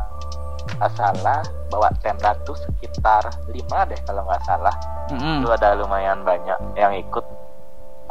salah 0.92 1.42
bawa 1.68 1.92
tenda 2.00 2.32
tuh 2.44 2.56
sekitar 2.56 3.25
5 3.50 3.84
deh 3.84 4.00
kalau 4.06 4.24
nggak 4.24 4.44
salah. 4.44 4.75
Mm-mm. 5.10 5.42
Itu 5.42 5.50
ada 5.50 5.75
lumayan 5.75 6.22
banyak 6.22 6.56
yang 6.74 6.94
ikut. 6.96 7.25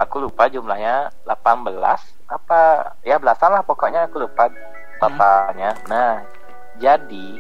Aku 0.02 0.18
lupa 0.18 0.50
jumlahnya 0.50 1.14
18 1.25 1.78
apa 2.26 2.61
ya 3.06 3.21
belasan 3.23 3.54
lah 3.54 3.62
pokoknya 3.62 4.11
aku 4.11 4.26
lupa 4.26 4.50
totalnya. 4.99 5.76
Nah, 5.87 6.26
jadi 6.82 7.38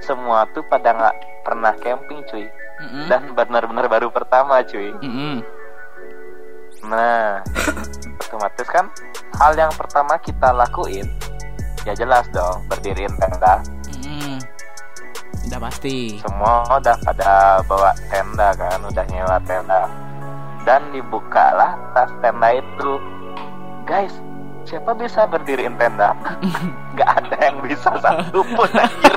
semua 0.00 0.46
tuh 0.54 0.62
pada 0.64 0.94
nggak 0.94 1.16
pernah 1.42 1.74
camping 1.82 2.22
cuy 2.28 2.46
Mm-mm. 2.78 3.10
dan 3.10 3.34
benar-benar 3.34 3.90
baru 3.90 4.08
pertama 4.08 4.62
cuy. 4.62 4.94
Mm-mm. 5.02 5.42
Nah, 6.86 7.42
otomatis 8.22 8.68
kan 8.70 8.86
hal 9.42 9.52
yang 9.58 9.72
pertama 9.74 10.14
kita 10.22 10.54
lakuin 10.54 11.08
ya 11.82 11.92
jelas 11.92 12.24
dong 12.30 12.64
berdiriin 12.70 13.12
tenda. 13.18 13.60
Mm-mm. 13.90 14.38
udah 15.48 15.60
pasti 15.64 16.20
Semua 16.20 16.62
udah 16.68 16.96
pada 17.02 17.58
bawa 17.66 17.90
tenda 18.12 18.54
kan, 18.54 18.78
udah 18.84 19.04
nyewa 19.10 19.36
tenda. 19.42 20.07
Dan 20.68 20.92
dibukalah 20.92 21.80
tas 21.96 22.12
tenda 22.20 22.52
itu. 22.52 23.00
Guys, 23.88 24.12
siapa 24.68 24.92
bisa 24.92 25.24
berdiriin 25.24 25.72
tenda? 25.80 26.12
Gak 27.00 27.24
ada 27.24 27.36
yang 27.40 27.56
bisa 27.64 27.88
satu 28.04 28.44
pun 28.52 28.68
anjir 28.76 29.16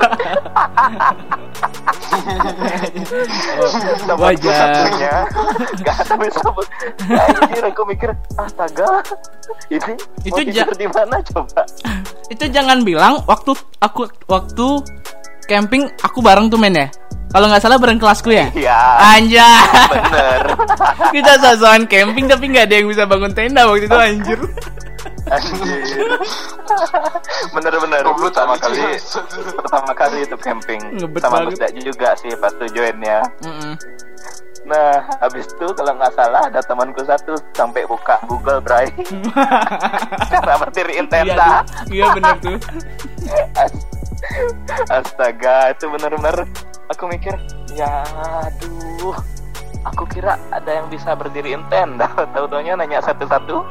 Temanku 4.08 4.22
Wajar. 4.22 4.54
satunya 4.54 5.14
Gak 5.82 5.96
ada 6.06 6.14
bisa 6.14 6.48
Anjir 7.10 7.64
aku 7.68 7.82
mikir 7.84 8.16
Astaga 8.38 9.02
Ini 9.66 9.94
Itu 10.24 10.40
mau 10.46 10.72
di 10.78 10.86
mana 10.88 11.16
coba 11.26 11.66
Itu 12.32 12.44
jangan 12.48 12.86
bilang 12.86 13.20
waktu 13.28 13.52
aku 13.82 14.08
waktu 14.30 14.66
camping 15.50 15.90
aku 16.00 16.22
bareng 16.22 16.48
tuh 16.48 16.56
men 16.56 16.72
ya. 16.72 16.86
Kalau 17.32 17.46
nggak 17.48 17.60
salah 17.60 17.76
bareng 17.76 17.96
kelasku 17.96 18.30
ya. 18.30 18.46
Iya 18.52 18.78
Anjay. 19.10 19.64
Bener 19.88 20.42
Kita 21.14 21.32
sosokan 21.38 21.84
camping 21.86 22.24
tapi 22.26 22.44
nggak 22.46 22.66
ada 22.66 22.74
yang 22.76 22.86
bisa 22.86 23.04
bangun 23.04 23.32
tenda 23.32 23.64
waktu 23.64 23.86
itu 23.86 23.96
anjir. 23.96 24.40
Anjir 25.24 26.08
Bener-bener 27.50 28.00
Goblok 28.02 28.30
Pertama 28.30 28.54
kali. 28.56 28.80
Pertama 29.54 29.92
kali 29.92 30.18
itu 30.20 30.36
camping 30.36 30.80
Ngebet 30.94 31.22
Sama. 31.22 31.44
Gusda 31.44 31.68
juga 31.74 32.12
sih 32.14 32.32
Pas 32.34 32.52
tuh 32.52 32.68
joinnya 32.68 33.24
Mm-mm. 33.40 33.72
Nah, 34.62 34.94
habis 35.18 35.50
itu 35.50 35.66
kalau 35.74 35.90
nggak 35.92 36.14
salah 36.14 36.46
ada 36.46 36.62
temanku 36.62 37.02
satu 37.02 37.34
sampai 37.50 37.82
buka 37.82 38.14
Google 38.24 38.62
Drive 38.62 38.94
cara 40.30 40.54
berdiriin 40.62 41.02
Iya, 41.02 41.10
tenda. 41.10 41.50
tuh. 41.66 41.90
iya 41.90 42.06
bener 42.14 42.34
tuh. 42.38 42.56
As- 43.58 43.90
Astaga, 45.02 45.74
itu 45.74 45.90
bener-bener 45.90 46.46
aku 46.88 47.04
mikir, 47.08 47.34
ya 47.72 48.02
aduh, 48.42 49.16
aku 49.84 50.04
kira 50.08 50.38
ada 50.50 50.70
yang 50.72 50.86
bisa 50.88 51.14
berdiriin 51.14 51.62
tenda. 51.68 52.08
Tahu-taunya 52.34 52.74
nanya 52.74 52.98
satu-satu, 53.00 53.62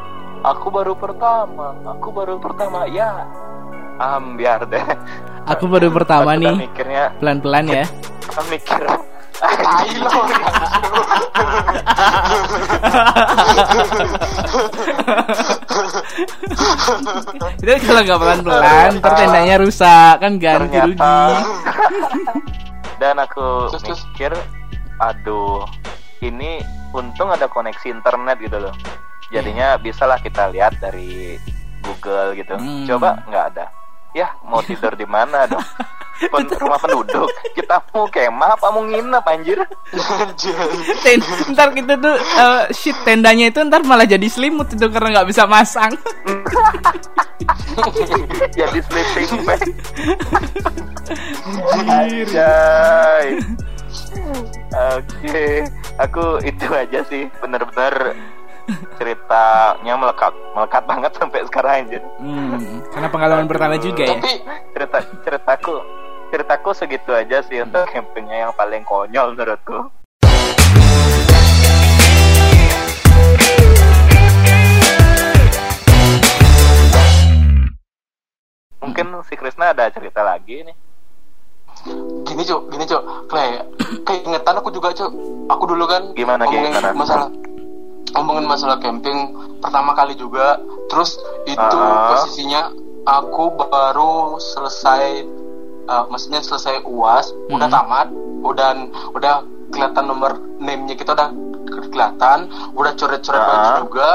aku 0.42 0.68
baru 0.70 0.94
pertama, 0.96 1.76
aku 1.84 2.08
baru 2.12 2.36
pertama, 2.38 2.88
ya. 2.88 3.28
Am 4.02 4.34
biar 4.34 4.66
deh. 4.66 4.82
Aku 5.46 5.70
baru 5.70 5.94
pertama 5.94 6.34
Aku 6.34 6.42
nih. 6.42 6.56
mikirnya, 6.66 7.14
Pelan-pelan 7.22 7.66
ya. 7.68 7.86
aku 8.26 8.42
mikir. 8.50 8.82
Itu 17.62 17.74
kalau 17.86 18.02
nggak 18.02 18.20
pelan-pelan, 18.20 18.90
ntar 19.00 19.12
tendanya 19.16 19.56
rusak 19.62 20.16
kan 20.18 20.34
ganti 20.42 20.78
rugi. 20.82 20.96
dan 23.02 23.18
aku 23.18 23.74
Terus, 23.74 23.82
terus. 23.82 24.02
mikir 24.14 24.32
aduh 25.02 25.66
ini 26.22 26.62
untung 26.94 27.34
ada 27.34 27.50
koneksi 27.50 27.90
internet 27.90 28.38
gitu 28.38 28.62
loh. 28.62 28.76
Jadinya 29.34 29.74
bisalah 29.82 30.22
kita 30.22 30.54
lihat 30.54 30.78
dari 30.78 31.42
Google 31.82 32.38
gitu. 32.38 32.54
Hmm. 32.54 32.86
coba 32.86 33.26
nggak 33.26 33.46
ada? 33.58 33.66
Ya 34.14 34.38
mau 34.46 34.62
tidur 34.70 34.94
di 34.94 35.10
mana 35.10 35.50
dong 35.50 35.66
Pen- 36.30 36.60
rumah 36.62 36.78
penduduk. 36.78 37.30
Kita 37.58 37.82
mau 37.96 38.06
kemah 38.06 38.60
apa 38.60 38.68
mau 38.70 38.84
nginep 38.86 39.26
anjir. 39.26 39.58
Ten- 41.02 41.26
ntar 41.56 41.74
kita 41.74 41.98
tuh 41.98 42.16
eh, 42.18 42.64
shit 42.76 42.98
tendanya 43.02 43.50
itu 43.50 43.60
ntar 43.66 43.82
malah 43.82 44.06
jadi 44.06 44.28
selimut 44.30 44.70
itu 44.70 44.86
karena 44.92 45.22
nggak 45.22 45.30
bisa 45.34 45.50
masang. 45.50 45.96
jadi 48.58 48.80
sleeping 48.86 49.42
bag. 49.48 49.62
Anjay. 51.90 53.28
Oke 54.72 55.68
Aku 56.00 56.40
itu 56.48 56.64
aja 56.72 57.04
sih 57.12 57.28
Bener-bener 57.44 58.16
Ceritanya 58.96 59.94
melekat 60.00 60.32
Melekat 60.56 60.84
banget 60.88 61.12
sampai 61.20 61.44
sekarang 61.44 61.74
anjir. 61.84 62.00
Hmm, 62.24 62.80
karena 62.94 63.10
pengalaman 63.12 63.52
pertama 63.52 63.76
juga 63.76 64.08
ya. 64.08 64.16
Tapi 64.16 64.32
Cerita 64.72 64.98
Ceritaku 65.28 65.76
Ceritaku 66.32 66.72
segitu 66.72 67.12
aja 67.12 67.44
sih 67.44 67.60
Untuk 67.60 67.84
campingnya 67.92 68.48
yang 68.48 68.54
paling 68.56 68.88
konyol 68.88 69.36
menurutku 69.36 69.92
Mungkin 78.82 79.06
si 79.30 79.36
Krisna 79.38 79.72
ada 79.72 79.92
cerita 79.94 80.26
lagi 80.26 80.66
nih 80.66 80.76
gini 82.28 82.44
cuk, 82.46 82.70
gini 82.70 82.86
cuk, 82.86 83.02
kayak 83.26 83.64
keingetan 84.06 84.60
aku 84.60 84.70
juga 84.70 84.94
cuk. 84.94 85.10
Aku 85.50 85.64
dulu 85.66 85.90
kan 85.90 86.14
Gimana, 86.14 86.46
gimana? 86.46 86.94
masalah 86.94 87.28
ngomongin 88.12 88.46
masalah 88.46 88.78
camping 88.78 89.34
pertama 89.64 89.98
kali 89.98 90.14
juga. 90.14 90.62
Terus 90.92 91.18
itu 91.48 91.58
Ah. 91.58 92.14
posisinya 92.14 92.70
aku 93.08 93.56
baru 93.58 94.38
selesai, 94.38 95.26
eh, 95.84 96.04
maksudnya 96.08 96.40
selesai 96.40 96.84
uas, 96.84 97.30
udah 97.48 97.66
Hmm. 97.66 97.74
tamat, 97.74 98.08
udah 98.42 98.70
udah 99.12 99.34
kelihatan 99.70 100.04
nomor 100.04 100.32
name-nya 100.58 100.94
kita 100.94 101.12
udah 101.12 101.30
kelihatan, 101.88 102.46
udah 102.72 102.92
coret-coret 102.94 103.38
Ah. 103.38 103.48
baju 103.48 103.72
juga. 103.82 104.10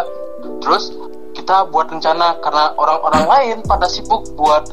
Terus 0.59 0.85
kita 1.33 1.65
buat 1.67 1.87
rencana 1.87 2.37
karena 2.39 2.73
orang-orang 2.75 3.25
lain 3.33 3.57
pada 3.63 3.85
sibuk 3.85 4.25
buat 4.35 4.65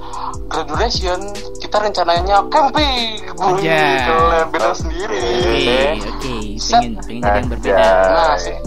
graduation 0.46 1.20
kita 1.58 1.76
rencananya 1.78 2.46
camping 2.48 3.20
Aja. 3.34 3.80
kalian 4.06 4.48
beda 4.48 4.70
sendiri 4.72 5.18
Oke, 5.18 5.80
oke, 6.06 6.36
pengen 6.62 6.94
pengen 7.02 7.22
jadi 7.22 7.36
yang 7.36 7.50
berbeda. 7.50 7.90
Nah 8.08 8.34
si- 8.38 8.62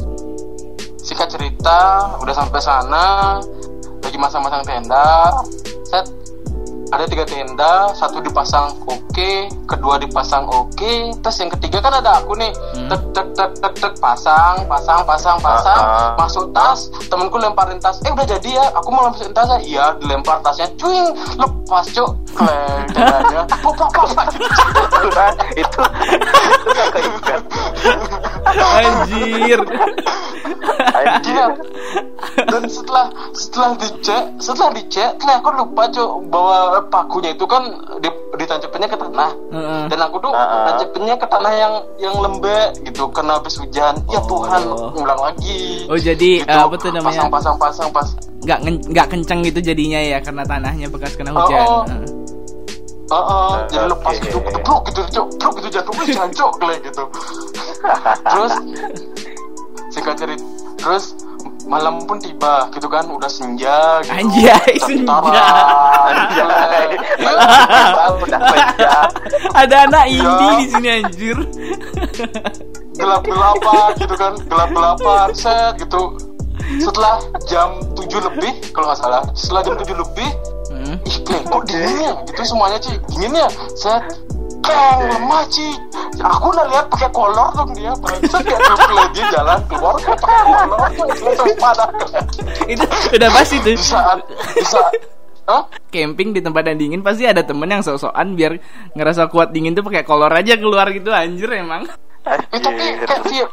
singkat 0.99 1.29
cerita 1.31 1.81
udah 2.19 2.35
sampai 2.35 2.61
sana 2.61 3.07
lagi 4.03 4.19
masang-masang 4.19 4.63
tenda 4.63 5.33
set 5.85 6.05
ada 6.87 7.05
tiga 7.05 7.25
tenda 7.25 7.91
satu 7.93 8.21
dipasang 8.21 8.71
oke 8.85 9.31
kedua 9.67 9.97
dipasang 9.97 10.47
oke 10.47 10.93
terus 11.19 11.37
yang 11.37 11.51
ketiga 11.53 11.79
kan 11.81 11.95
ada 11.95 12.21
aku 12.21 12.35
nih 12.35 12.53
Hmm. 12.77 12.89
tek 12.89 13.03
tek 13.11 13.29
tek 13.33 13.51
tek 13.59 13.75
tek 13.75 13.95
pasang 13.99 14.55
pasang 14.65 15.01
pasang 15.03 15.37
pasang 15.41 15.75
Ah, 15.77 15.99
ah. 15.99 16.11
masuk 16.17 16.47
tas 16.53 16.81
temenku 17.07 17.37
lemparin 17.37 17.77
tas 17.77 17.99
eh 18.01 18.11
udah 18.11 18.23
jadi 18.25 18.49
ya 18.55 18.65
aku 18.73 18.89
mau 18.89 19.05
lemparin 19.05 19.33
tasnya 19.33 19.59
iya 19.61 19.85
dilempar 19.99 20.39
tasnya 20.41 20.69
cuing 20.77 21.11
lepas 21.37 21.87
cuk 21.91 22.11
kleng 22.33 22.87
pop 23.65 23.75
pop 23.75 23.91
pop 23.91 24.09
itu 25.57 25.81
kan 25.83 27.41
Anjir. 28.57 29.61
anjir 30.97 31.21
Gila. 31.27 31.47
dan 32.47 32.63
setelah 32.67 33.07
setelah 33.33 33.71
dicek 33.77 34.25
setelah 34.39 34.71
dicek 34.73 35.11
ternyata 35.19 35.41
aku 35.41 35.51
lupa 35.55 35.83
cuk 35.91 36.11
bahwa 36.77 36.93
pakunya 36.93 37.33
itu 37.33 37.49
kan 37.49 37.65
di, 37.97 38.09
ditancapinnya 38.37 38.85
ke 38.85 38.99
tanah 39.01 39.31
Heeh. 39.49 39.83
dan 39.89 39.99
aku 39.99 40.17
tuh 40.21 40.29
Ah. 40.29 40.69
nancapinnya 40.69 41.17
ke 41.17 41.25
tanah 41.25 41.53
yang 41.55 41.75
yang 41.97 42.15
lembek 42.15 42.77
gitu 42.85 43.09
karena 43.09 43.41
habis 43.41 43.57
hujan 43.57 43.97
ya 44.07 44.21
Oh. 44.21 44.29
Tuhan 44.29 44.61
ngulang 44.93 45.17
lagi 45.17 45.89
Oh, 45.89 45.97
jadi, 45.97 46.45
Gitu. 46.45 46.53
eh, 46.53 46.61
apa 46.61 46.75
tuh 46.77 46.93
namanya? 46.93 47.25
pasang 47.25 47.31
pasang 47.33 47.57
pasang 47.57 47.89
pas 47.89 48.09
Nggak 48.45 48.59
nggak 48.93 49.07
kenceng 49.09 49.41
gitu 49.43 49.59
jadinya 49.65 49.99
ya 49.99 50.19
karena 50.21 50.45
tanahnya 50.45 50.87
bekas 50.87 51.17
kena 51.17 51.33
hujan. 51.33 51.57
Oh, 51.57 51.73
oh. 51.73 51.83
Heeh. 51.89 52.05
Oh, 53.07 53.17
oh, 53.17 53.55
jadi 53.67 53.87
Oke. 53.87 53.93
lepas 53.95 54.15
gitu, 54.21 54.39
pluk 54.61 54.81
gitu, 54.85 55.01
cuk, 55.09 55.27
pluk 55.39 55.53
gitu 55.57 55.69
jatuh, 55.73 55.95
jancok 56.05 56.51
kayak 56.61 56.79
gitu. 56.85 57.05
Terus 58.35 58.53
singkat 59.89 60.15
cerita, 60.17 60.45
terus 60.77 61.05
malam 61.67 61.99
pun 62.07 62.17
tiba 62.17 62.71
gitu 62.71 62.87
kan, 62.87 63.05
udah 63.05 63.27
senja 63.27 63.99
gitu. 64.01 64.15
Anjay, 64.15 64.73
senja. 64.79 65.17
Anjay. 65.19 66.87
Iya. 67.27 68.05
udah 68.23 68.41
senja 68.47 68.93
Ada 69.53 69.77
anak 69.91 70.05
Iya. 70.07 70.23
indie 70.23 70.51
di 70.57 70.67
sini 70.71 70.89
anjir. 70.95 71.37
gelap 72.97 73.23
gelapan 73.23 73.91
gitu 73.99 74.15
kan, 74.17 74.33
gelap 74.49 74.71
gelapan 74.73 75.29
set 75.35 75.77
gitu. 75.77 76.17
Setelah 76.81 77.21
jam 77.47 77.79
7 77.95 78.27
lebih 78.33 78.53
kalau 78.73 78.89
nggak 78.89 78.99
salah, 78.99 79.23
setelah 79.37 79.61
jam 79.63 79.75
7 79.77 79.93
lebih, 79.95 80.31
Hmm. 80.67 80.97
ih 81.05 81.19
kok 81.47 81.63
dingin 81.69 81.97
ya? 82.01 82.13
Gitu 82.27 82.43
semuanya 82.43 82.79
Ci, 82.81 82.93
dingin 83.13 83.33
ya? 83.37 83.49
Set, 83.75 84.03
Kleng, 84.67 84.99
lemah 85.07 85.45
Ci. 85.47 85.69
Aku 86.17 86.47
udah 86.51 86.67
lihat 86.67 86.87
pakai 86.91 87.11
kolor 87.15 87.49
dong 87.55 87.71
dia, 87.77 87.93
kayak 87.95 88.21
kleng 88.27 89.11
dia 89.15 89.25
jalan 89.31 89.61
keluar 89.71 89.95
kayak 90.01 90.19
pakai 90.19 90.43
kolor, 90.43 90.79
panas. 91.61 91.91
Itu 92.73 92.85
udah 93.15 93.31
pasti 93.31 93.57
tuh. 93.63 93.75
Di 93.79 93.85
saat, 93.85 94.19
di 94.57 94.65
saat, 94.67 94.93
Hah? 95.47 95.63
Camping 95.95 96.35
di 96.35 96.43
tempat 96.43 96.67
yang 96.67 96.79
dingin 96.83 97.01
pasti 97.07 97.23
ada 97.23 97.47
temen 97.47 97.71
yang 97.71 97.79
sok-sokan 97.79 98.35
biar 98.35 98.59
ngerasa 98.99 99.31
kuat 99.31 99.55
dingin 99.55 99.79
tuh 99.79 99.87
pakai 99.87 100.03
kolor 100.03 100.35
aja 100.35 100.59
keluar 100.59 100.91
gitu 100.91 101.15
anjir 101.15 101.47
emang. 101.55 101.87
Eh, 102.27 102.59
tapi 102.59 102.99
kayak 102.99 103.47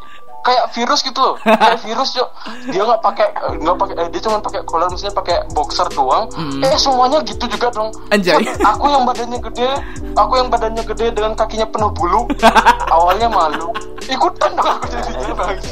kayak 0.44 0.66
virus 0.76 1.00
gitu 1.02 1.20
loh. 1.24 1.36
Kayak 1.64 1.80
virus 1.88 2.10
cok. 2.20 2.30
Dia 2.70 2.84
nggak 2.84 3.02
pakai 3.02 3.28
nggak 3.64 3.76
pakai 3.80 3.96
eh, 3.96 4.08
dia 4.12 4.22
cuma 4.28 4.38
pakai 4.44 4.62
collar 4.68 4.92
misalnya 4.92 5.16
pakai 5.16 5.36
boxer 5.56 5.88
doang. 5.96 6.28
Mm. 6.36 6.62
eh 6.68 6.76
semuanya 6.76 7.24
gitu 7.24 7.48
juga 7.48 7.72
dong. 7.72 7.90
Anjay. 8.12 8.44
Aku 8.62 8.86
yang 8.92 9.08
badannya 9.08 9.40
gede 9.40 9.70
aku 10.14 10.34
yang 10.38 10.50
badannya 10.52 10.84
gede 10.84 11.16
dengan 11.16 11.34
kakinya 11.34 11.68
penuh 11.72 11.92
bulu 11.96 12.28
awalnya 12.96 13.32
malu. 13.32 13.72
Ikutan 14.04 14.52
dong 14.60 14.68
aku 14.68 14.86
jadi 14.92 15.12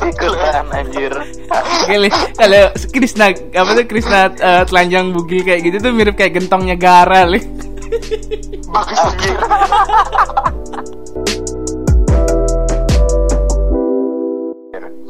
ikutan 0.08 0.66
anjir. 0.72 1.14
Li. 1.92 2.10
kalau 2.40 2.64
Krisna 2.96 3.36
apa 3.36 3.72
tuh 3.76 3.86
Krisna 3.86 4.32
eh, 4.32 4.64
telanjang 4.66 5.12
bugil 5.12 5.44
kayak 5.44 5.68
gitu 5.68 5.78
tuh 5.84 5.92
mirip 5.92 6.16
kayak 6.16 6.40
gentongnya 6.40 6.80
Gara, 6.80 7.28
Li. 7.28 7.44
bagus 8.72 9.00
anjir 9.04 9.36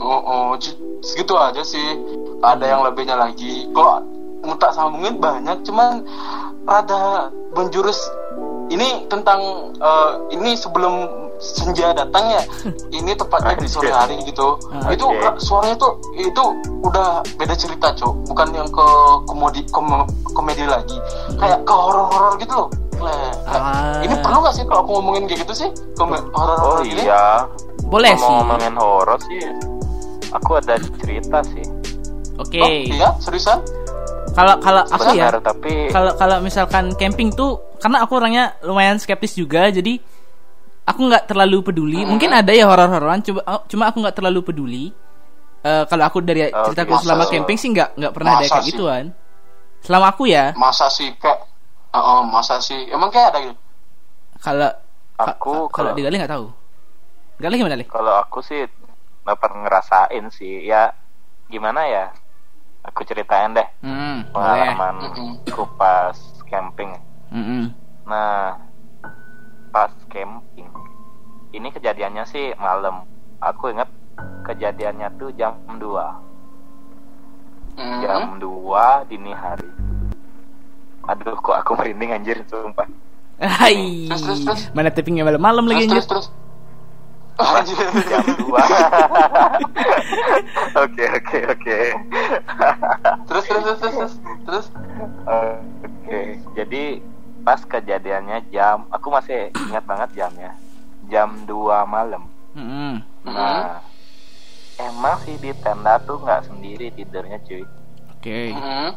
Oh, 0.02 0.20
oh, 0.20 0.50
segitu 1.00 1.34
aja 1.34 1.62
sih. 1.62 1.98
Ada 2.42 2.66
yang 2.68 2.82
lebihnya 2.82 3.14
lagi. 3.16 3.70
Kalau 3.70 4.02
tak 4.58 4.74
sambungin 4.74 5.16
banyak, 5.16 5.62
cuman 5.62 6.02
rada 6.64 7.30
menjurus. 7.52 8.10
Ini 8.68 9.06
tentang 9.06 9.42
eh, 9.76 10.12
ini 10.32 10.56
sebelum 10.56 11.06
senja 11.38 11.92
datang 11.92 12.24
ya. 12.30 12.42
Ini 12.98 13.14
tepatnya 13.14 13.58
di 13.58 13.68
sore 13.68 13.90
hari 13.90 14.16
gitu. 14.24 14.56
Ah, 14.72 14.90
Itu 14.90 15.10
suaranya 15.38 15.76
tuh 15.76 15.92
itu 16.14 16.44
udah 16.82 17.20
beda 17.36 17.54
cerita, 17.54 17.92
Cok. 17.92 18.26
Bukan 18.26 18.48
yang 18.52 18.68
ke 18.68 18.88
komedi 19.26 19.62
kom- 19.68 20.06
komedi 20.32 20.64
lagi. 20.64 20.96
Kayak 21.36 21.62
ke 21.62 21.74
horor-horor 21.74 22.38
gitu 22.38 22.54
loh. 22.56 22.70
Nah, 22.96 23.34
Ah. 23.44 24.00
Ini 24.00 24.14
perlu 24.22 24.40
gak 24.40 24.54
sih 24.54 24.64
kalau 24.64 24.82
aku 24.82 24.92
ngomongin 24.96 25.26
kayak 25.26 25.42
gitu 25.44 25.54
sih? 25.58 25.70
Kome- 25.94 26.22
oh 26.24 26.30
horor-horor 26.32 26.82
gini? 26.84 27.04
iya 27.04 27.44
Boleh 27.84 28.14
sih. 28.14 28.24
ngomongin 28.24 28.74
horor 28.78 29.20
sih 29.22 29.42
aku 30.32 30.52
ada 30.58 30.76
cerita 31.00 31.40
sih. 31.46 31.66
Oke. 32.40 32.60
Oh, 32.60 32.68
iya? 32.68 33.10
Seriusan? 33.20 33.60
Kalau 34.32 34.56
kalau 34.64 34.82
aku 34.88 35.12
ya, 35.12 35.28
tapi 35.44 35.92
kalau 35.92 36.16
kalau 36.16 36.40
misalkan 36.40 36.96
camping 36.96 37.36
tuh 37.36 37.60
karena 37.84 38.00
aku 38.00 38.16
orangnya 38.16 38.56
lumayan 38.64 38.96
skeptis 38.96 39.36
juga 39.36 39.68
jadi 39.68 40.00
aku 40.88 41.00
nggak 41.04 41.28
terlalu 41.28 41.60
peduli. 41.62 42.00
Mungkin 42.08 42.32
ada 42.32 42.56
ya 42.56 42.64
horor-hororan 42.64 43.20
coba 43.28 43.42
oh, 43.44 43.62
cuma 43.68 43.92
aku 43.92 44.00
nggak 44.00 44.16
terlalu 44.16 44.40
peduli. 44.40 44.86
Eh, 45.62 45.84
kalau 45.86 46.04
aku 46.08 46.24
dari 46.24 46.48
Oke. 46.48 46.72
ceritaku 46.72 46.96
Masa 46.96 47.04
selama 47.04 47.24
camping 47.28 47.58
sih 47.60 47.70
nggak 47.70 47.90
nggak 48.00 48.14
pernah 48.16 48.32
ada 48.40 48.48
kayak 48.48 48.64
sih? 48.64 48.68
gituan. 48.72 49.06
Selama 49.84 50.06
aku 50.16 50.24
ya. 50.32 50.56
Masa 50.56 50.88
sih 50.88 51.12
kayak 51.20 51.38
oh, 51.92 52.24
masa 52.24 52.56
sih? 52.64 52.88
Emang 52.88 53.12
kayak 53.12 53.36
ada 53.36 53.40
gitu? 53.46 53.60
Kalau 54.40 54.70
Aku 55.22 55.28
ka- 55.28 55.38
kalau 55.38 55.92
kalau- 55.92 55.94
di 55.94 56.02
Gali 56.02 56.16
nggak 56.18 56.32
tahu. 56.32 56.48
Gali 57.42 57.58
gimana 57.58 57.76
kalau 57.90 58.14
aku 58.22 58.40
sih 58.40 58.64
nggak 59.22 59.38
pernah 59.38 59.60
ngerasain 59.64 60.26
sih 60.30 60.64
ya 60.64 60.90
gimana 61.48 61.86
ya 61.86 62.06
aku 62.82 63.04
ceritain 63.04 63.54
deh 63.54 63.68
hmm, 63.82 64.30
boleh 64.30 64.42
pengalaman 64.74 64.96
Mm-mm. 65.06 65.32
aku 65.46 65.64
pas 65.76 66.18
camping 66.46 66.90
Mm-mm. 67.30 67.70
nah 68.04 68.58
pas 69.70 69.92
camping 70.08 70.66
ini 71.52 71.68
kejadiannya 71.70 72.26
sih 72.26 72.56
malam 72.58 73.06
aku 73.38 73.70
inget 73.70 73.90
kejadiannya 74.44 75.08
tuh 75.16 75.30
jam 75.34 75.56
2 75.68 76.32
Hmm. 77.72 78.04
jam 78.04 78.36
2 78.36 79.08
dini 79.08 79.32
hari 79.32 79.64
aduh 81.08 81.40
kok 81.40 81.56
aku 81.56 81.72
merinding 81.74 82.12
anjir 82.12 82.38
sumpah 82.46 82.84
Hai, 83.40 84.06
Terus, 84.06 84.22
terus, 84.22 84.40
terus. 84.44 84.62
mana 84.76 84.92
tappingnya 84.92 85.24
malam-malam 85.24 85.66
lagi 85.66 85.88
terus 85.88 86.04
anjir 86.04 86.04
terus 86.04 86.28
terus 86.28 86.28
Anjir. 86.28 86.41
Jam 88.08 88.26
2 88.26 88.52
oke 90.86 91.04
oke 91.20 91.40
oke. 91.52 91.80
Terus 93.28 93.44
terus 93.46 93.64
terus 93.64 93.80
terus 93.80 93.96
terus. 93.96 94.14
Terus? 94.46 94.66
Oke 95.28 96.22
jadi 96.54 96.84
pas 97.42 97.58
kejadiannya 97.66 98.54
jam 98.54 98.86
aku 98.94 99.10
masih 99.10 99.50
ingat 99.70 99.84
banget 99.86 100.10
jamnya. 100.18 100.52
Jam 101.10 101.46
2 101.50 101.86
malam. 101.90 102.30
Mm-mm. 102.52 103.00
nah 103.24 103.80
emang 104.76 105.16
sih 105.24 105.40
di 105.40 105.56
tenda 105.64 106.04
tuh 106.04 106.20
nggak 106.20 106.52
sendiri 106.52 106.92
tidurnya 106.94 107.40
cuy. 107.48 107.64
Oke. 108.12 108.54
Hmm. 108.54 108.92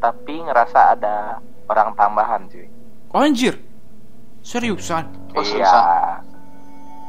tapi 0.00 0.40
ngerasa 0.40 0.96
ada 0.96 1.44
orang 1.68 1.92
tambahan 1.92 2.48
cuy. 2.48 2.64
Oh, 3.12 3.20
anjir. 3.20 3.60
Seriusan? 4.40 5.04
Oh, 5.36 5.44
iya 5.44 6.24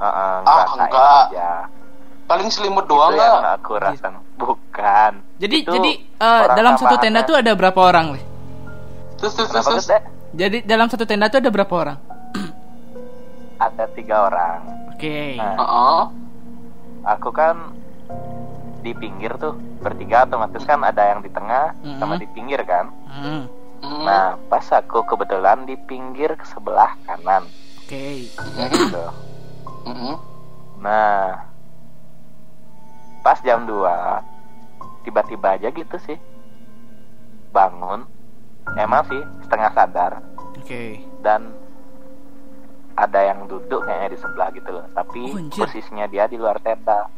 Heeh, 0.01 0.35
Ah, 0.43 0.65
enggak. 0.67 1.23
aja. 1.29 1.51
paling 2.25 2.47
selimut 2.47 2.87
itu 2.87 2.95
doang 2.95 3.11
yang 3.11 3.43
nggak 3.43 3.55
aku 3.59 3.71
rasain. 3.75 4.15
Bukan. 4.35 5.11
Jadi 5.35 5.55
Itu 5.61 5.71
jadi 5.73 5.91
eh, 5.99 6.41
orang 6.41 6.55
dalam 6.55 6.73
satu 6.79 6.95
tenda 6.95 7.21
tuh 7.21 7.35
ada 7.35 7.51
berapa 7.51 7.75
orang 7.77 8.15
li 8.15 8.21
terus 9.19 9.35
terus 9.35 9.51
terus 9.51 9.67
terus 9.67 9.85
jadi 10.31 10.63
dalam 10.63 10.87
satu 10.87 11.03
tenda 11.03 11.27
tuh 11.27 11.37
ada 11.37 11.51
berapa 11.51 11.69
orang? 11.69 11.97
Ada 13.59 13.85
tiga 13.93 14.25
orang. 14.25 14.59
Oke. 14.89 15.37
Nah, 15.37 15.53
Heeh. 15.59 16.01
aku 17.05 17.29
kan 17.29 17.75
di 18.79 18.95
pinggir 18.95 19.35
tuh 19.35 19.53
bertiga 19.77 20.23
otomatis 20.23 20.63
kan 20.63 20.81
ada 20.81 21.03
yang 21.05 21.19
di 21.19 21.29
tengah 21.29 21.75
Mhm. 21.77 21.99
sama 21.99 22.15
di 22.15 22.25
pinggir 22.27 22.63
kan? 22.63 22.89
Hmm, 23.05 23.43
Hmm. 23.83 24.01
nah 24.01 24.39
pas 24.47 24.65
aku 24.71 25.03
kebetulan 25.03 25.67
di 25.67 25.75
pinggir 25.75 26.33
ke 26.33 26.45
sebelah 26.47 26.95
kanan. 27.03 27.43
Oke. 27.83 28.31
Hmm. 28.55 28.71
gitu 28.71 29.03
Hmm. 29.85 30.17
nah 30.81 31.45
pas 33.21 33.37
jam 33.45 33.65
2 33.69 35.05
tiba-tiba 35.05 35.57
aja 35.57 35.69
gitu 35.69 35.97
sih. 36.01 36.17
Bangun 37.53 38.05
emang 38.77 39.05
sih 39.09 39.21
setengah 39.45 39.71
sadar. 39.73 40.11
Oke. 40.57 41.01
Dan 41.21 41.53
ada 42.97 43.19
yang 43.23 43.49
duduk 43.49 43.85
kayaknya 43.85 44.13
di 44.13 44.17
sebelah 44.17 44.49
gitu 44.53 44.69
loh. 44.73 44.85
Tapi 44.93 45.21
Oh, 45.33 45.65
posisinya 45.65 46.05
dia 46.09 46.25
di 46.29 46.37
luar 46.37 46.61
tenda. 46.61 47.09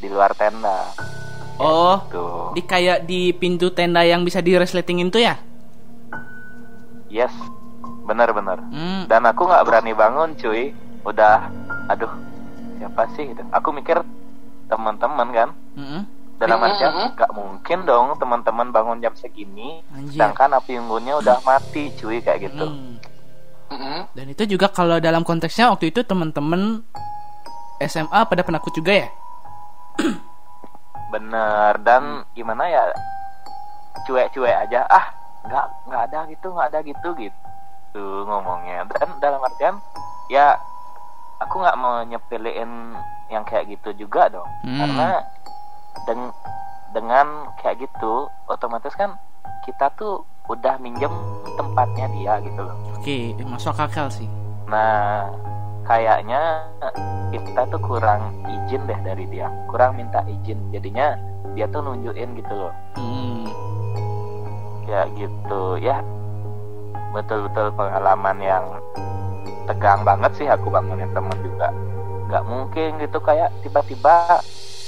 Di 0.00 0.08
luar 0.08 0.32
tenda. 0.36 0.92
Oh 1.54 2.02
tuh 2.10 2.50
di 2.50 2.62
kayak 2.66 3.06
di 3.06 3.30
pintu 3.30 3.70
tenda 3.70 4.02
yang 4.02 4.26
bisa 4.26 4.42
di 4.42 4.58
resletingin 4.58 5.06
tuh 5.10 5.22
ya? 5.22 5.38
Yes 7.06 7.30
bener-bener 8.04 8.60
hmm. 8.68 9.08
dan 9.08 9.24
aku 9.24 9.46
nggak 9.46 9.64
berani 9.66 9.92
bangun 9.94 10.34
cuy. 10.34 10.74
Udah 11.04 11.46
aduh 11.90 12.12
siapa 12.80 13.02
sih 13.14 13.32
gitu 13.32 13.42
aku 13.52 13.68
mikir 13.72 14.00
teman-teman 14.68 15.28
kan? 15.30 15.48
Mm-mm. 15.76 16.02
dalam 16.34 16.58
artian 16.66 17.14
nggak 17.14 17.30
mungkin 17.30 17.78
dong 17.86 18.18
teman-teman 18.18 18.68
bangun 18.74 18.98
jam 18.98 19.14
segini 19.14 19.80
Anjir. 19.94 20.18
sedangkan 20.18 20.58
api 20.58 20.76
unggunnya 20.82 21.14
udah 21.22 21.38
mati 21.46 21.94
cuy 21.94 22.18
kayak 22.20 22.50
gitu. 22.50 22.66
Hmm. 23.74 24.06
dan 24.14 24.26
itu 24.30 24.46
juga 24.46 24.70
kalau 24.70 25.02
dalam 25.02 25.26
konteksnya 25.26 25.66
waktu 25.72 25.90
itu 25.90 26.06
teman-teman 26.06 26.84
SMA 27.82 28.20
pada 28.26 28.42
penakut 28.46 28.70
juga 28.70 29.06
ya? 29.06 29.08
Bener 31.10 31.78
dan 31.82 32.22
gimana 32.34 32.66
ya? 32.66 32.82
Cuek-cuek 34.06 34.54
aja. 34.68 34.86
Ah 34.90 35.06
nggak 35.44 35.66
nggak 35.90 36.02
ada 36.10 36.18
gitu 36.30 36.46
nggak 36.50 36.68
ada 36.70 36.78
gitu 36.82 37.08
gitu 37.18 38.04
ngomongnya. 38.26 38.86
Dan 38.94 39.08
dalam 39.18 39.42
artian 39.42 39.74
ya 40.30 40.54
aku 41.38 41.54
nggak 41.58 41.78
mau 41.78 42.02
nyepelein 42.04 42.94
yang 43.28 43.42
kayak 43.42 43.68
gitu 43.68 44.06
juga 44.06 44.28
dong 44.28 44.46
Hmm. 44.62 44.78
karena 44.78 45.08
deng- 46.04 46.36
dengan 46.92 47.26
kayak 47.58 47.82
gitu 47.82 48.28
otomatis 48.46 48.94
kan 48.94 49.18
kita 49.62 49.90
tuh 49.94 50.22
udah 50.46 50.76
minjem 50.76 51.10
tempatnya 51.56 52.06
dia 52.12 52.36
gitu 52.40 52.60
loh 52.60 52.76
oke 52.94 53.16
masuk 53.44 53.74
akal 53.74 54.06
sih 54.08 54.28
Nah, 54.64 55.28
kayaknya 55.84 56.64
kita 57.28 57.68
tuh 57.68 57.76
kurang 57.76 58.32
izin 58.48 58.80
deh 58.88 58.96
dari 59.04 59.28
dia, 59.28 59.52
kurang 59.68 60.00
minta 60.00 60.24
izin. 60.24 60.56
Jadinya 60.72 61.12
dia 61.52 61.68
tuh 61.68 61.84
nunjukin 61.84 62.32
gitu 62.32 62.48
loh, 62.56 62.72
hmm. 62.96 63.44
ya 64.88 65.04
gitu 65.12 65.76
ya. 65.76 66.00
Betul-betul 67.12 67.76
pengalaman 67.76 68.40
yang 68.40 68.64
tegang 69.64 70.00
banget 70.02 70.32
sih 70.34 70.46
aku 70.46 70.68
bangunin 70.68 71.08
temen 71.10 71.36
juga. 71.40 71.68
Gak 72.26 72.44
mungkin 72.44 72.98
gitu 72.98 73.18
kayak 73.18 73.52
tiba-tiba, 73.60 74.40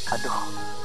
aduh 0.08 0.36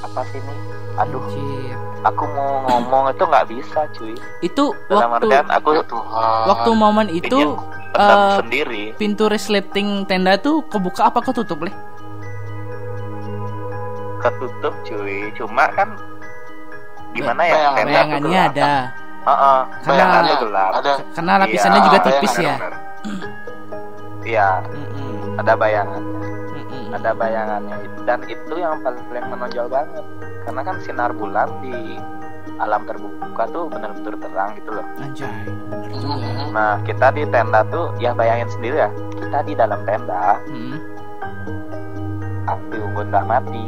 apa 0.01 0.21
sih 0.27 0.38
ini? 0.38 0.56
Aduh, 0.93 1.23
Anjir. 1.23 1.77
aku 2.01 2.23
mau 2.27 2.51
ngomong 2.65 3.04
itu 3.10 3.23
nggak 3.23 3.47
bisa 3.47 3.80
cuy. 3.91 4.13
itu 4.41 4.65
Dalam 4.88 5.08
waktu 5.12 5.30
artian 5.30 5.47
aku 5.47 5.69
Ya 5.71 5.84
Tuhan. 5.86 6.41
waktu 6.45 6.69
momen 6.73 7.08
itu 7.08 7.39
eh, 7.93 8.36
sendiri. 8.38 8.84
pintu 8.95 9.25
resleting 9.25 10.04
tenda 10.04 10.36
tuh 10.36 10.65
kebuka 10.65 11.08
apa 11.08 11.21
ketutup 11.21 11.62
leh 11.62 11.75
ketutup 14.19 14.73
cuy 14.84 15.30
cuma 15.32 15.65
kan 15.71 15.89
gimana 17.12 17.41
ya 17.41 17.58
tenda 17.73 17.86
bayangannya 17.88 18.39
ada 18.47 18.71
Heeh, 19.21 19.60
Karena- 19.62 19.86
bayangannya 19.86 20.36
gelap 20.39 20.71
ada 20.75 20.91
karena 21.12 21.34
lapisannya 21.39 21.77
Iya, 21.77 21.86
juga 21.86 21.99
tipis 22.01 22.34
ya. 22.36 22.56
iya 24.23 24.62
Mm-mm. 24.67 25.39
ada 25.39 25.53
bayangannya 25.53 26.19
Mm-mm. 26.53 26.86
ada 26.93 27.12
bayangannya 27.12 27.75
dan 28.03 28.19
itu 28.25 28.53
yang 28.57 28.81
paling 28.81 29.01
menonjol 29.10 29.67
banget 29.67 30.05
karena 30.41 30.62
kan 30.62 30.75
sinar 30.81 31.12
bulan 31.13 31.49
di 31.62 31.97
alam 32.57 32.81
terbuka 32.86 33.43
tuh 33.49 33.69
benar-benar 33.69 34.15
terang 34.17 34.49
gitu 34.57 34.69
loh 34.73 34.86
Anjay. 34.97 35.45
nah 36.49 36.81
kita 36.81 37.13
di 37.13 37.23
tenda 37.29 37.62
tuh 37.69 37.93
ya 37.97 38.13
bayangin 38.13 38.49
sendiri 38.49 38.81
ya 38.86 38.89
kita 39.17 39.39
di 39.45 39.53
dalam 39.53 39.79
tenda 39.86 40.38
Mm-mm. 40.49 40.77
api 42.45 42.77
unggun 42.77 43.10
nggak 43.10 43.25
mati 43.25 43.65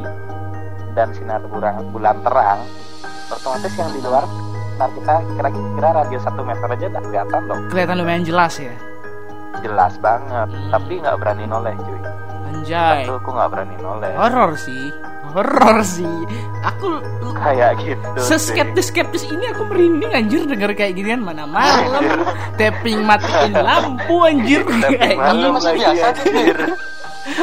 dan 0.94 1.10
sinar 1.14 1.42
bulan, 1.50 1.82
bulan 1.90 2.22
terang 2.22 2.62
otomatis 3.30 3.74
yang 3.74 3.90
di 3.90 4.02
luar 4.02 4.26
ntar 4.74 4.90
kita 4.94 5.16
kira-kira 5.38 5.90
radius 5.96 6.24
satu 6.26 6.42
meter 6.42 6.66
aja 6.66 6.86
udah 6.90 7.02
kelihatan 7.02 7.42
dong 7.46 7.62
Kelihatan 7.70 7.96
lumayan 7.98 8.24
jelas 8.26 8.54
ya. 8.58 8.74
Jelas 9.60 9.94
banget 9.98 10.48
Hmm. 10.48 10.70
tapi 10.70 10.94
nggak 10.98 11.16
berani 11.16 11.46
noleh 11.46 11.74
cuy 11.78 12.00
Anjay. 12.46 13.04
aku 13.06 13.30
nggak 13.30 13.50
berani 13.50 13.76
noleh 13.78 14.14
Horor 14.14 14.56
sih. 14.56 14.88
Horor 15.26 15.82
sih. 15.82 16.16
Aku 16.64 17.02
kayak 17.34 17.76
gitu 17.78 18.08
cuy. 18.14 18.22
seskeptis-skeptis 18.24 19.26
ini 19.26 19.46
aku 19.48 19.66
merinding 19.66 20.12
anjir 20.12 20.42
denger 20.44 20.72
kayak 20.72 20.94
ginian 20.94 21.20
mana 21.20 21.44
malam 21.44 22.24
tapping 22.54 23.02
matiin 23.02 23.52
lampu 23.54 24.16
anjir 24.22 24.62
Tapi 24.64 24.96
Kayak 24.96 25.18
gini. 25.28 25.48
masih 25.50 25.72
biasa 25.74 26.06
tuh, 26.14 26.24
anjir. 26.24 26.58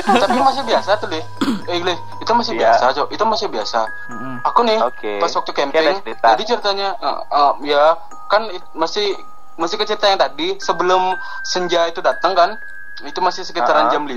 tapi 0.07 0.39
masih 0.39 0.63
biasa 0.63 0.91
tuh 0.95 1.09
deh 1.09 1.25
eh 1.67 1.79
Le, 1.81 1.95
itu 2.19 2.31
masih 2.31 2.53
Iya. 2.53 2.61
biasa 2.63 2.85
cok 2.95 3.09
itu 3.11 3.25
masih 3.27 3.47
biasa 3.49 3.81
aku 4.43 4.61
nih 4.63 4.79
pas 5.17 5.33
waktu 5.35 5.51
camping 5.51 5.97
jadi 6.05 6.43
ceritanya 6.45 6.89
eh, 6.97 7.19
eh, 7.31 7.53
ya 7.67 7.97
kan 8.27 8.47
it- 8.47 8.71
masih 8.73 9.17
masih 9.61 9.77
ke 9.77 9.85
cerita 9.85 10.09
yang 10.09 10.17
tadi 10.17 10.57
sebelum 10.59 11.15
senja 11.45 11.85
itu 11.85 12.01
datang 12.01 12.33
kan 12.33 12.57
itu 13.05 13.21
masih 13.21 13.45
sekitaran 13.45 13.87
Ah. 13.87 13.91
jam 13.93 14.05
5 14.05 14.17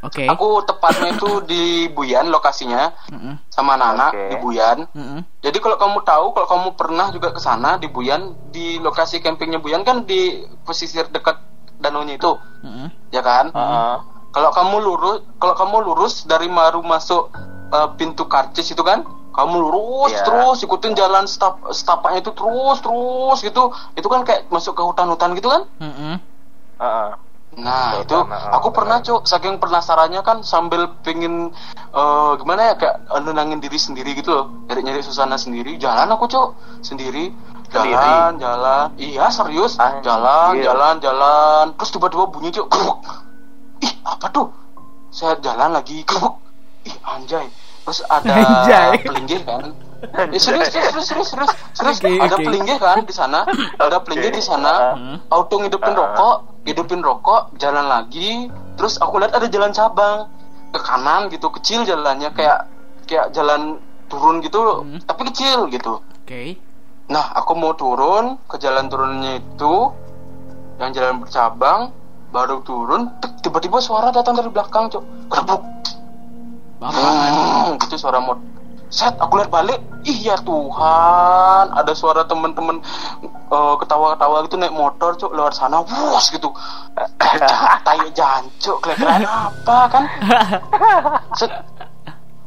Oke. 0.00 0.24
aku 0.24 0.64
tepatnya 0.64 1.12
itu 1.12 1.44
di 1.44 1.62
Buyan 1.88 2.32
lokasinya 2.32 2.88
Mm-mm. 3.12 3.36
sama 3.52 3.76
anak-anak 3.76 4.10
Oke. 4.10 4.26
di 4.26 4.36
Buyan 4.40 4.78
Mm-mm. 4.90 5.20
jadi 5.38 5.58
kalau 5.60 5.76
kamu 5.76 5.98
tahu 6.02 6.26
kalau 6.32 6.48
kamu 6.48 6.68
pernah 6.72 7.06
juga 7.12 7.30
ke 7.30 7.38
sana 7.38 7.76
di 7.76 7.84
Buyan 7.86 8.32
di 8.48 8.80
lokasi 8.80 9.20
campingnya 9.20 9.60
Buyan 9.60 9.84
kan 9.84 10.08
di 10.08 10.40
pesisir 10.64 11.04
dekat 11.06 11.36
danaunya 11.76 12.16
itu 12.16 12.32
Mm-mm. 12.64 12.88
ya 13.12 13.20
kan 13.20 13.52
Heeh. 13.52 13.94
kalau 14.32 14.50
kamu 14.50 14.76
lurus 14.80 15.20
kalau 15.36 15.52
kamu 15.52 15.76
lurus 15.84 16.24
dari 16.24 16.48
baru 16.48 16.80
masuk 16.80 17.28
eh, 17.68 17.88
pintu 18.00 18.24
karcis 18.24 18.72
itu 18.72 18.80
kan 18.80 19.04
kamu 19.40 19.56
lurus 19.58 20.12
Iya. 20.12 20.22
terus 20.22 20.58
ikutin 20.60 20.92
jalan 20.92 21.24
stap 21.24 21.56
stapaknya 21.70 22.20
itu 22.20 22.30
terus 22.30 22.78
terus 22.78 23.38
gitu 23.40 23.62
itu 23.94 24.06
kan 24.06 24.20
kayak 24.22 24.46
masuk 24.48 24.72
ke 24.72 24.82
hutan-hutan 24.82 25.32
gitu 25.32 25.48
kan 25.48 25.62
Mm-mm. 25.78 26.14
Heeh. 26.76 27.10
nah 27.52 27.98
Betul, 27.98 28.04
itu 28.04 28.16
benar. 28.24 28.48
aku 28.54 28.68
pernah 28.70 28.98
cuk 29.00 29.20
saking 29.24 29.56
penasarannya 29.56 30.20
kan 30.20 30.40
sambil 30.40 30.86
pengen 31.00 31.50
eh, 31.90 32.32
gimana 32.36 32.60
ya 32.62 32.74
kayak 32.76 32.96
nenangin 33.18 33.58
diri 33.58 33.74
sendiri 33.76 34.12
gitu 34.12 34.30
loh 34.30 34.46
nyari 34.64 34.80
nyari 34.82 35.00
suasana 35.00 35.34
sendiri 35.34 35.74
jalan 35.76 36.06
aku 36.08 36.24
cuk 36.26 36.48
sendiri 36.80 37.32
Sendiri? 37.66 37.94
jalan 37.94 38.30
jalan 38.36 38.86
iya 38.96 39.26
serius 39.28 39.74
Anjir. 39.76 40.02
jalan 40.04 40.58
jalan 40.58 40.94
jalan 40.98 41.64
terus 41.74 41.90
tiba-tiba 41.90 42.26
bunyi 42.26 42.50
cuk 42.50 42.66
keruk 42.66 42.98
ih 43.80 43.92
apa 44.02 44.26
tuh 44.28 44.50
saya 45.08 45.34
jalan 45.38 45.70
lagi 45.72 46.02
keruk 46.02 46.38
ih 46.82 46.96
anjay 47.04 47.46
terus 47.80 48.00
ada 48.06 48.32
Anjay. 48.32 49.00
pelinggih 49.02 49.42
kan 49.42 49.72
Eh, 50.00 50.40
serius, 50.40 50.72
serius, 50.72 50.96
serius, 50.96 51.28
serius, 51.28 51.28
serius, 51.28 51.52
serius. 51.76 51.98
Oke, 52.00 52.08
ada 52.08 52.32
oke. 52.32 52.40
pelinggih 52.40 52.80
kan 52.80 53.04
di 53.04 53.12
sana, 53.12 53.44
ada 53.76 54.00
pelinggih 54.00 54.32
di 54.32 54.40
sana. 54.40 54.96
Hmm. 54.96 55.20
Auto 55.28 55.60
ngidupin 55.60 55.92
rokok, 55.92 56.64
hidupin 56.64 57.04
rokok, 57.04 57.52
jalan 57.60 57.84
lagi. 57.84 58.48
Terus 58.80 58.96
aku 58.96 59.20
lihat 59.20 59.36
ada 59.36 59.44
jalan 59.44 59.68
cabang 59.70 60.24
ke 60.72 60.80
kanan 60.80 61.28
gitu, 61.28 61.52
kecil 61.52 61.84
jalannya 61.84 62.32
kayak 62.32 62.64
kayak 63.04 63.28
jalan 63.36 63.76
turun 64.08 64.40
gitu, 64.40 64.80
Hmm. 64.80 65.04
tapi 65.04 65.28
kecil 65.28 65.68
gitu. 65.68 66.00
Oke. 66.00 66.56
Nah, 67.12 67.36
aku 67.36 67.52
mau 67.52 67.76
turun 67.76 68.40
ke 68.48 68.56
jalan 68.56 68.88
turunnya 68.88 69.36
itu, 69.36 69.74
yang 70.80 70.96
jalan 70.96 71.20
bercabang, 71.20 71.92
baru 72.30 72.64
turun, 72.64 73.12
tiba-tiba 73.38 73.76
suara 73.78 74.08
datang 74.08 74.32
dari 74.32 74.48
belakang, 74.48 74.88
cok, 74.88 75.04
kerebuk, 75.28 75.60
Bapak. 76.80 76.96
Hmm, 76.96 77.76
gitu 77.78 77.94
suara 77.96 78.18
mod. 78.18 78.40
Set, 78.90 79.14
aku 79.22 79.38
lihat 79.38 79.54
balik, 79.54 79.78
ih 80.02 80.26
ya 80.26 80.34
Tuhan, 80.42 81.70
ada 81.70 81.92
suara 81.94 82.26
temen-temen 82.26 82.82
eh, 83.22 83.74
ketawa-ketawa 83.78 84.42
gitu 84.42 84.58
naik 84.58 84.74
motor 84.74 85.14
cuk 85.14 85.30
lewat 85.30 85.54
sana, 85.54 85.78
wus 85.78 86.26
gitu. 86.26 86.50
Tai 87.86 88.00
jancuk, 88.10 88.82
kelihatan 88.82 89.22
apa 89.22 89.78
kan? 89.86 90.04
Set, 91.38 91.52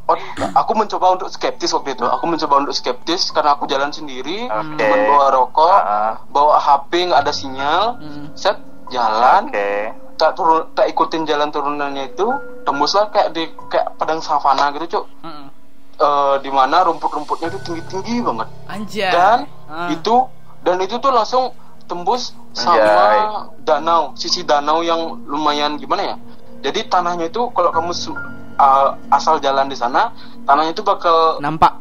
Oh, 0.04 0.20
aku 0.52 0.76
mencoba 0.76 1.16
untuk 1.16 1.32
skeptis 1.32 1.72
waktu 1.72 1.96
itu. 1.96 2.04
Aku 2.04 2.28
mencoba 2.28 2.60
untuk 2.60 2.76
skeptis 2.76 3.32
karena 3.32 3.56
aku 3.56 3.64
jalan 3.72 3.88
sendiri, 3.88 4.52
Oke. 4.52 4.76
cuma 4.76 4.96
bawa 5.08 5.28
rokok, 5.32 5.72
Ah. 5.80 6.20
bawa 6.28 6.60
HP 6.60 7.08
nggak 7.08 7.24
ada 7.24 7.32
sinyal. 7.32 7.84
Hmm. 8.04 8.28
Set, 8.36 8.60
jalan, 8.92 9.48
Oke. 9.48 9.96
Tak 10.24 10.40
turun, 10.40 10.64
tak 10.72 10.88
ikutin 10.88 11.28
jalan 11.28 11.52
turunannya 11.52 12.16
itu, 12.16 12.24
tembuslah 12.64 13.12
kayak 13.12 13.36
di 13.36 13.44
kayak 13.68 13.92
padang 14.00 14.24
savana 14.24 14.72
gitu 14.72 14.88
cuk 14.88 15.06
Mm-mm. 15.20 15.48
eh, 16.00 16.36
di 16.40 16.48
mana 16.48 16.88
rumput-rumputnya 16.88 17.52
itu 17.52 17.60
tinggi-tinggi 17.60 18.24
banget 18.24 18.48
Anjay. 18.72 19.12
dan 19.12 19.38
Ah. 19.68 19.90
itu 19.90 20.16
dan 20.62 20.78
itu 20.80 20.96
tuh 20.96 21.10
langsung 21.10 21.52
tembus 21.90 22.32
sama 22.54 22.80
Anjay. 22.80 23.18
danau 23.66 24.14
sisi 24.16 24.46
danau 24.46 24.80
yang 24.80 25.20
lumayan 25.28 25.76
gimana 25.76 26.14
ya 26.14 26.16
jadi 26.64 26.88
tanahnya 26.88 27.28
itu 27.28 27.52
kalau 27.52 27.74
kamu 27.74 27.92
eh, 28.56 28.90
asal 29.12 29.42
jalan 29.42 29.68
di 29.68 29.76
sana 29.76 30.14
tanahnya 30.46 30.72
itu 30.72 30.86
bakal 30.86 31.42
nampak. 31.42 31.74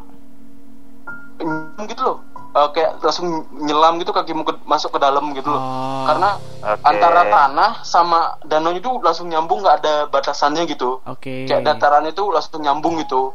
gitu 1.85 2.01
loh 2.01 2.17
Eh, 2.53 2.69
kayak 2.69 3.01
langsung 3.01 3.27
nyelam 3.51 3.97
gitu 3.97 4.13
kakimu 4.13 4.45
ke- 4.45 4.61
masuk 4.63 4.93
ke 4.93 4.99
dalam 5.01 5.33
gitu 5.33 5.49
loh 5.49 5.57
Oh. 5.57 6.05
karena 6.05 6.37
Oke. 6.61 6.85
antara 6.85 7.25
tanah 7.25 7.81
sama 7.81 8.37
danau 8.45 8.69
itu 8.69 9.01
langsung 9.01 9.25
nyambung 9.25 9.65
nggak 9.65 9.81
ada 9.81 10.05
batasannya 10.05 10.69
gitu 10.69 11.01
Oke. 11.03 11.49
kayak 11.49 11.65
datarannya 11.65 12.13
itu 12.13 12.21
langsung 12.29 12.61
nyambung 12.61 13.01
gitu 13.01 13.33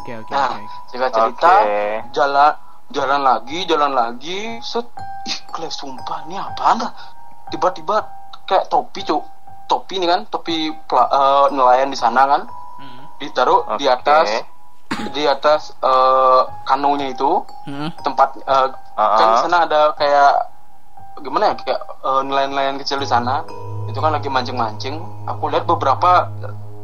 Oke 0.00 0.16
oke 0.16 0.32
Nah, 0.32 0.56
oke. 0.56 0.64
singkat 0.88 1.12
cerita, 1.12 1.52
Oke. 1.60 2.08
jalan 2.10 2.52
jalan 2.88 3.20
lagi, 3.20 3.58
jalan 3.64 3.92
lagi, 3.92 4.60
set, 4.60 4.88
ih, 5.24 5.38
kle 5.46 5.68
sumpah 5.68 6.24
ini 6.24 6.36
apaan 6.36 6.80
dah? 6.80 6.92
Tiba-tiba 7.48 8.04
kayak 8.44 8.68
topi, 8.68 9.00
cuk. 9.02 9.24
Topi 9.64 9.96
nih 9.96 10.08
kan, 10.08 10.20
topi 10.24 10.72
eh, 10.72 11.46
nelayan 11.50 11.88
di 11.88 11.96
sana 11.96 12.24
kan, 12.24 12.42
Hmm. 12.80 13.08
ditaruh 13.16 13.76
di 13.76 13.84
Oke. 13.84 13.92
atas 13.92 14.28
di 15.10 15.24
atas 15.24 15.74
eh, 15.76 16.40
kanonya 16.64 17.10
itu, 17.10 17.42
Hmm. 17.64 17.90
tempat 18.00 18.38
eh, 18.38 18.68
Ah. 18.94 19.18
kan 19.18 19.26
di 19.26 19.38
sana 19.42 19.56
ada 19.66 19.80
kayak 19.94 20.32
gimana 21.20 21.50
ya, 21.50 21.54
kayak 21.56 21.80
eh, 21.82 22.20
nelayan-nelayan 22.22 22.76
kecil 22.78 22.98
di 22.98 23.06
sana. 23.06 23.42
Itu 23.86 23.98
kan 23.98 24.10
lagi 24.10 24.26
mancing-mancing. 24.26 24.96
Aku 25.26 25.46
lihat 25.46 25.64
beberapa 25.64 26.26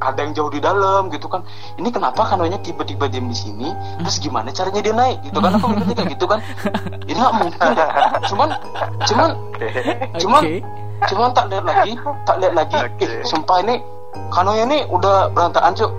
ada 0.01 0.17
yang 0.17 0.33
jauh 0.33 0.49
di 0.49 0.59
dalam 0.59 1.13
gitu 1.13 1.29
kan. 1.29 1.45
Ini 1.77 1.93
kenapa 1.93 2.25
kanonya 2.25 2.57
tiba-tiba 2.59 3.05
diam 3.05 3.29
di 3.29 3.37
sini? 3.37 3.69
Terus 4.01 4.17
gimana 4.17 4.49
caranya 4.49 4.81
dia 4.81 4.95
naik 4.95 5.21
gitu 5.23 5.39
kan? 5.39 5.53
Aku 5.55 5.69
mikirnya 5.69 5.93
kayak 5.95 6.11
gitu 6.15 6.25
kan. 6.25 6.39
Ini 7.05 7.19
nggak 7.21 7.35
mungkin. 7.37 7.61
Cuman, 8.25 8.49
cuman, 9.05 9.31
cuman, 10.17 10.43
cuman 11.05 11.29
tak 11.33 11.45
lihat 11.53 11.65
lagi, 11.65 11.93
tak 12.25 12.37
lihat 12.41 12.55
lagi. 12.57 12.77
Oke. 12.81 13.05
Eh, 13.05 13.25
sumpah 13.25 13.61
ini 13.61 13.75
kanonya 14.31 14.65
ini 14.67 14.79
udah 14.89 15.29
berantakan 15.31 15.73
cuk. 15.77 15.93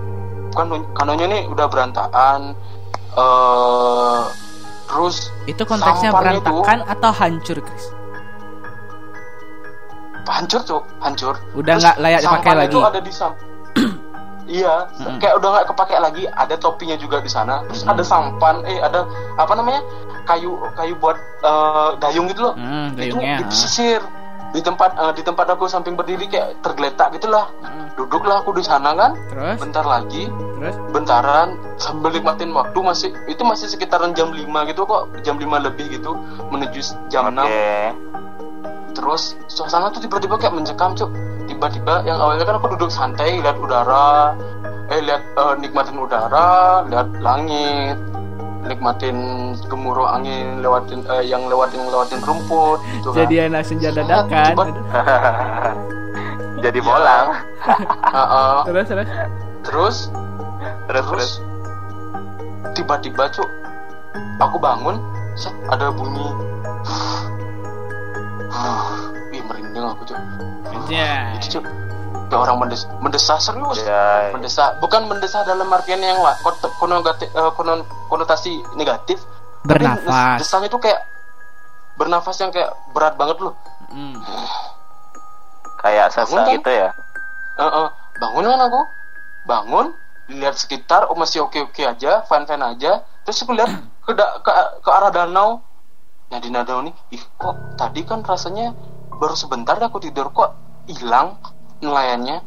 Kano, 0.52 0.76
kanonya 0.94 1.26
ini 1.32 1.40
udah 1.48 1.66
berantakan. 1.68 2.56
eh 3.12 4.22
terus 4.88 5.32
Itu 5.48 5.64
konteksnya 5.64 6.12
sampannya 6.12 6.40
itu 6.40 6.44
berantakan 6.48 6.80
atau 6.88 7.12
hancur, 7.12 7.58
Chris? 7.60 7.86
hancur 10.32 10.62
cuk, 10.64 10.84
hancur. 11.04 11.36
Udah 11.54 11.76
nggak 11.76 11.96
layak 12.00 12.20
dipakai 12.24 12.54
lagi. 12.56 12.72
itu 12.72 12.80
ada 12.80 13.00
di 13.04 13.12
sam. 13.12 13.32
iya, 14.48 14.88
Mm-mm. 14.96 15.20
kayak 15.20 15.36
udah 15.44 15.50
nggak 15.54 15.66
kepake 15.76 15.96
lagi. 16.00 16.24
Ada 16.32 16.56
topinya 16.56 16.96
juga 16.96 17.20
di 17.20 17.28
sana. 17.28 17.62
Terus 17.68 17.84
ada 17.84 18.04
sampan, 18.06 18.64
eh 18.64 18.80
ada 18.80 19.04
apa 19.36 19.54
namanya? 19.60 19.84
Kayu 20.24 20.56
kayu 20.80 20.96
buat 21.04 21.18
eh, 21.20 21.90
dayung 22.00 22.32
gitu 22.32 22.48
loh. 22.48 22.54
Hmm, 22.56 22.96
itu 22.96 23.20
dayungnya. 23.20 23.44
Di 24.52 24.60
tempat 24.60 24.96
eh, 25.00 25.14
di 25.16 25.24
tempat 25.24 25.48
aku 25.56 25.68
samping 25.68 25.96
berdiri 25.96 26.28
kayak 26.28 26.60
tergeletak 26.64 27.16
gitulah. 27.16 27.48
Hmm. 27.64 27.88
Duduklah 27.96 28.44
aku 28.44 28.56
di 28.56 28.64
sana 28.64 28.96
kan. 28.96 29.12
Terus? 29.32 29.58
Bentar 29.60 29.86
lagi, 29.88 30.28
Terus? 30.28 30.76
bentaran 30.94 31.58
sambil 31.82 32.14
nikmatin 32.14 32.54
waktu 32.54 32.78
masih 32.80 33.10
itu 33.26 33.42
masih 33.42 33.66
sekitaran 33.66 34.14
jam 34.14 34.30
5 34.30 34.46
gitu 34.70 34.86
kok, 34.86 35.10
jam 35.26 35.42
5 35.42 35.48
lebih 35.66 35.98
gitu 35.98 36.14
menuju 36.54 36.80
jam 37.10 37.34
6 37.34 37.42
Oke. 37.42 37.74
terus 38.92 39.40
suasana 39.48 39.90
tuh 39.90 40.04
tiba-tiba 40.04 40.36
kayak 40.38 40.54
mencekam 40.54 40.94
cuk 40.94 41.10
tiba-tiba 41.48 42.04
yang 42.06 42.20
awalnya 42.20 42.46
kan 42.46 42.60
aku 42.60 42.76
duduk 42.78 42.92
santai 42.94 43.40
lihat 43.40 43.58
udara 43.58 44.36
eh 44.92 45.02
lihat 45.02 45.24
eh, 45.24 45.54
nikmatin 45.64 45.98
udara 45.98 46.84
lihat 46.86 47.08
langit 47.24 47.98
nikmatin 48.66 49.18
gemuruh 49.66 50.06
angin 50.06 50.62
lewatin 50.62 51.02
eh, 51.10 51.26
yang 51.26 51.50
lewatin 51.50 51.82
lewatin 51.90 52.22
rumput 52.22 52.78
gitu 52.98 53.10
kan. 53.14 53.18
Jadi 53.26 53.36
anak 53.50 53.64
senja 53.66 53.90
dadakan. 53.90 54.54
Jadi 56.62 56.78
Iya. 56.78 56.86
bolang. 56.86 57.28
Heeh. 58.16 58.58
terus 58.70 58.86
terus? 58.86 59.08
Terus? 59.66 59.98
Terus 60.86 60.86
terus? 60.86 61.06
terus? 61.10 61.32
Tiba-tiba 62.78 63.26
cuk 63.34 63.50
aku 64.38 64.58
bangun 64.62 65.02
set 65.34 65.54
ada 65.74 65.90
bunyi. 65.90 66.30
Ih 69.32 69.42
merinding 69.42 69.86
aku 69.86 70.04
cuk. 70.06 70.20
Aja 70.72 71.36
Itu, 71.40 71.60
cuk 71.60 71.66
kayak 72.32 72.48
orang 72.48 72.64
mendes 72.64 72.88
mendesah 73.04 73.36
serius. 73.38 73.84
Ya 73.84 74.32
mendesah 74.32 74.80
bukan 74.80 75.12
mendesah 75.12 75.44
dalam 75.44 75.68
artian 75.68 76.00
yang 76.00 76.24
lah 76.24 76.40
konogati- 76.80 77.28
eh, 77.28 77.52
konon- 77.54 77.84
konotasi 78.08 78.64
negatif. 78.74 79.20
Bernafas. 79.62 80.40
des- 80.40 80.48
desahnya 80.48 80.72
tuh 80.72 80.80
kayak 80.80 81.04
bernafas 81.94 82.40
yang 82.40 82.50
kayak 82.50 82.72
berat 82.96 83.20
banget 83.20 83.38
loh. 83.44 83.54
Hmm. 83.92 84.16
kayak 85.78 86.08
Bangun, 86.10 86.24
sesak 86.24 86.46
kan? 86.46 86.56
gitu 86.56 86.70
ya? 86.72 86.90
Eh, 87.58 87.64
eh, 87.68 87.88
bangun 88.16 88.44
kan 88.48 88.62
aku? 88.64 88.82
Bangun 89.44 89.86
lihat 90.32 90.56
sekitar 90.56 91.12
oh 91.12 91.18
masih 91.18 91.44
oke 91.44 91.60
oke 91.60 91.82
aja 91.84 92.24
fine 92.24 92.48
fine 92.48 92.64
aja. 92.64 93.04
Terus 93.28 93.44
aku 93.44 93.52
lihat 93.52 93.68
ke, 94.08 94.14
ke 94.16 94.52
ke 94.80 94.90
arah 94.90 95.12
danau. 95.12 95.60
Nah 96.32 96.40
di 96.40 96.48
danau 96.48 96.80
nih 96.80 96.96
ih 97.12 97.24
kok 97.36 97.76
tadi 97.76 98.08
kan 98.08 98.24
rasanya 98.24 98.72
baru 99.12 99.36
sebentar 99.36 99.76
aku 99.78 100.00
tidur 100.00 100.32
kok 100.32 100.56
hilang 100.88 101.36
nelayannya 101.82 102.40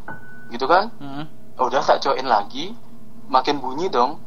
gitu 0.55 0.65
kan? 0.71 0.95
Hmm. 1.03 1.27
udah 1.55 1.83
tak 1.83 2.03
cobain 2.03 2.27
lagi. 2.27 2.75
Makin 3.31 3.63
bunyi 3.63 3.87
dong. 3.91 4.19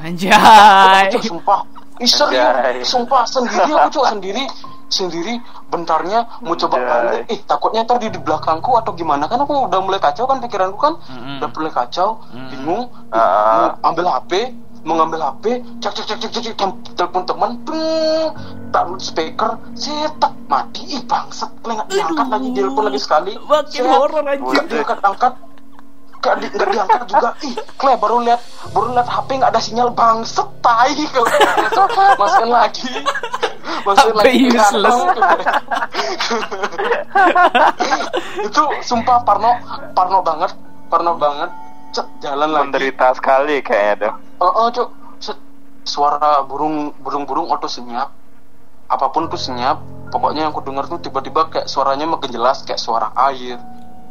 Anjay. 0.00 1.10
Cuk, 1.12 1.22
sumpah. 1.36 1.60
Ih, 2.00 2.08
serius, 2.08 2.88
sumpah 2.88 3.28
sendiri 3.28 3.68
aku 3.76 4.00
cuma 4.00 4.16
sendiri. 4.16 4.44
Sendiri 4.90 5.38
bentarnya 5.70 6.26
mau 6.42 6.58
coba 6.58 6.82
balik. 6.82 7.30
Eh 7.30 7.38
takutnya 7.46 7.86
ntar 7.86 8.02
di, 8.02 8.10
di 8.10 8.18
belakangku 8.18 8.74
atau 8.74 8.90
gimana? 8.98 9.30
Kan 9.30 9.38
aku 9.46 9.70
udah 9.70 9.78
mulai 9.78 10.02
kacau 10.02 10.26
kan 10.26 10.42
pikiranku 10.42 10.74
kan. 10.74 10.98
Mm-mm. 10.98 11.38
udah 11.38 11.48
mulai 11.54 11.70
kacau 11.70 12.18
Mm-mm. 12.34 12.48
bingung. 12.50 12.82
Mau 12.90 13.78
ambil 13.86 14.10
HP 14.10 14.50
mau 14.80 14.94
ngambil 14.96 15.20
HP 15.20 15.44
cek 15.84 15.92
cek 15.92 16.04
cek 16.08 16.18
cek 16.18 16.30
cek, 16.32 16.54
cek 16.56 16.70
telepon 16.96 17.22
teman 17.28 17.52
ping 17.68 18.32
taruh 18.72 19.00
speaker 19.00 19.60
setak 19.76 20.32
mati. 20.48 20.82
Ih 20.96 21.02
bangsat 21.04 21.50
nggak 21.60 21.88
diangkat 21.90 22.26
lagi 22.28 22.48
telepon 22.56 22.84
lagi 22.88 23.00
sekali. 23.00 23.32
Makin 23.36 23.82
horor, 23.84 24.24
anjir. 24.24 24.64
diangkat 24.68 25.00
angkat 25.04 25.34
Gak, 26.20 26.36
di, 26.36 26.52
nggak 26.52 26.68
diangkat 26.68 27.02
juga. 27.08 27.30
Ih 27.40 27.56
Kle 27.80 27.96
baru 27.96 28.20
lihat 28.20 28.40
baru 28.76 28.92
lihat 28.92 29.08
HP 29.08 29.28
nggak 29.40 29.50
ada 29.56 29.60
sinyal. 29.60 29.88
Bangset 29.92 30.48
tai 30.60 30.96
kalau 31.12 31.28
masukin 32.20 32.50
lagi. 32.52 32.92
Masukin 33.84 34.14
lagi 34.16 34.52
useless. 34.52 34.98
itu 38.40 38.64
sumpah 38.86 39.18
Parno 39.26 39.52
Parno 39.92 40.20
banget 40.22 40.52
Parno 40.88 41.12
banget 41.18 41.50
Cet, 41.90 42.06
jalan 42.22 42.54
lagi 42.54 42.70
menderita 42.70 43.10
sekali 43.18 43.58
kayaknya 43.66 44.14
dong 44.14 44.16
Oh, 44.40 44.52
oh 44.56 44.66
cuk, 44.72 44.88
Set, 45.20 45.36
suara 45.84 46.40
burung 46.46 46.96
burung 46.96 47.28
burung 47.28 47.52
auto 47.52 47.68
senyap. 47.68 48.08
Apa 48.88 49.12
pun 49.12 49.28
tuh 49.28 49.36
senyap. 49.36 49.82
Pokoknya 50.08 50.48
yang 50.48 50.56
ku 50.56 50.64
dengar 50.64 50.88
tuh 50.88 50.96
tiba-tiba 50.96 51.52
kayak 51.52 51.68
suaranya 51.68 52.08
makin 52.08 52.32
jelas 52.32 52.64
kayak 52.64 52.80
suara 52.80 53.12
air, 53.28 53.60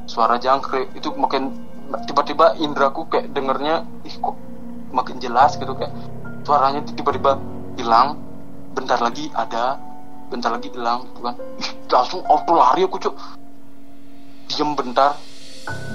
suara 0.06 0.38
jangkrik. 0.38 0.94
Itu 0.94 1.18
makin 1.18 1.50
tiba-tiba 2.06 2.62
indraku 2.62 3.10
kayak 3.10 3.34
dengernya 3.34 3.82
ih 4.06 4.16
kok 4.22 4.38
makin 4.94 5.18
jelas 5.18 5.58
gitu 5.58 5.74
kayak 5.74 5.92
suaranya 6.46 6.86
tiba-tiba 6.86 7.42
hilang. 7.80 8.22
Bentar 8.78 9.02
lagi 9.02 9.34
ada, 9.34 9.82
bentar 10.30 10.54
lagi 10.54 10.70
hilang 10.70 11.10
gitu 11.10 11.26
kan. 11.26 11.36
Ih, 11.58 11.70
langsung 11.90 12.22
auto 12.30 12.54
lari 12.54 12.86
aku 12.86 13.02
cuk. 13.02 13.16
Diem 14.46 14.78
bentar, 14.78 15.18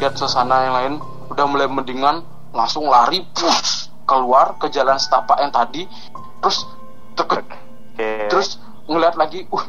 lihat 0.03 0.19
suasana 0.19 0.67
yang 0.67 0.75
lain 0.75 0.95
udah 1.31 1.45
mulai 1.49 1.69
mendingan 1.69 2.25
langsung 2.55 2.87
lari 2.87 3.25
push, 3.35 3.91
keluar 4.07 4.55
ke 4.61 4.71
jalan 4.71 4.97
setapak 5.01 5.41
yang 5.43 5.51
tadi 5.51 5.85
terus 6.39 6.65
deket. 7.19 7.45
Oke. 7.95 8.11
Terus 8.31 8.59
ngeliat 8.85 9.15
lagi 9.17 9.47
uh 9.49 9.65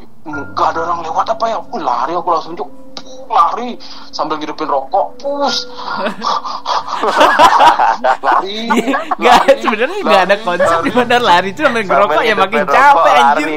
gak 0.52 0.76
ada 0.76 0.80
orang 0.90 1.00
lewat 1.06 1.26
apa 1.32 1.44
ya? 1.48 1.58
Uh, 1.62 1.80
lari 1.80 2.12
aku 2.14 2.28
langsung 2.30 2.54
cuk 2.58 2.70
Puh, 2.96 3.28
lari 3.30 3.78
sambil 4.10 4.40
ngidupin 4.40 4.66
rokok 4.66 5.14
pus. 5.20 5.62
Lari 8.24 8.66
Gak, 9.20 9.46
lari, 9.46 9.62
sebenarnya 9.62 9.98
nggak 10.00 10.22
ada 10.26 10.34
lari, 10.34 10.42
konsep 10.48 10.78
lari. 10.80 10.86
di 10.86 10.90
mana 10.96 11.16
lari 11.20 11.48
itu 11.52 11.60
sambil 11.62 11.82
ngerokok 11.86 12.22
ya 12.24 12.34
makin 12.34 12.60
capek 12.66 13.12
anjir. 13.14 13.46
lari. 13.46 13.56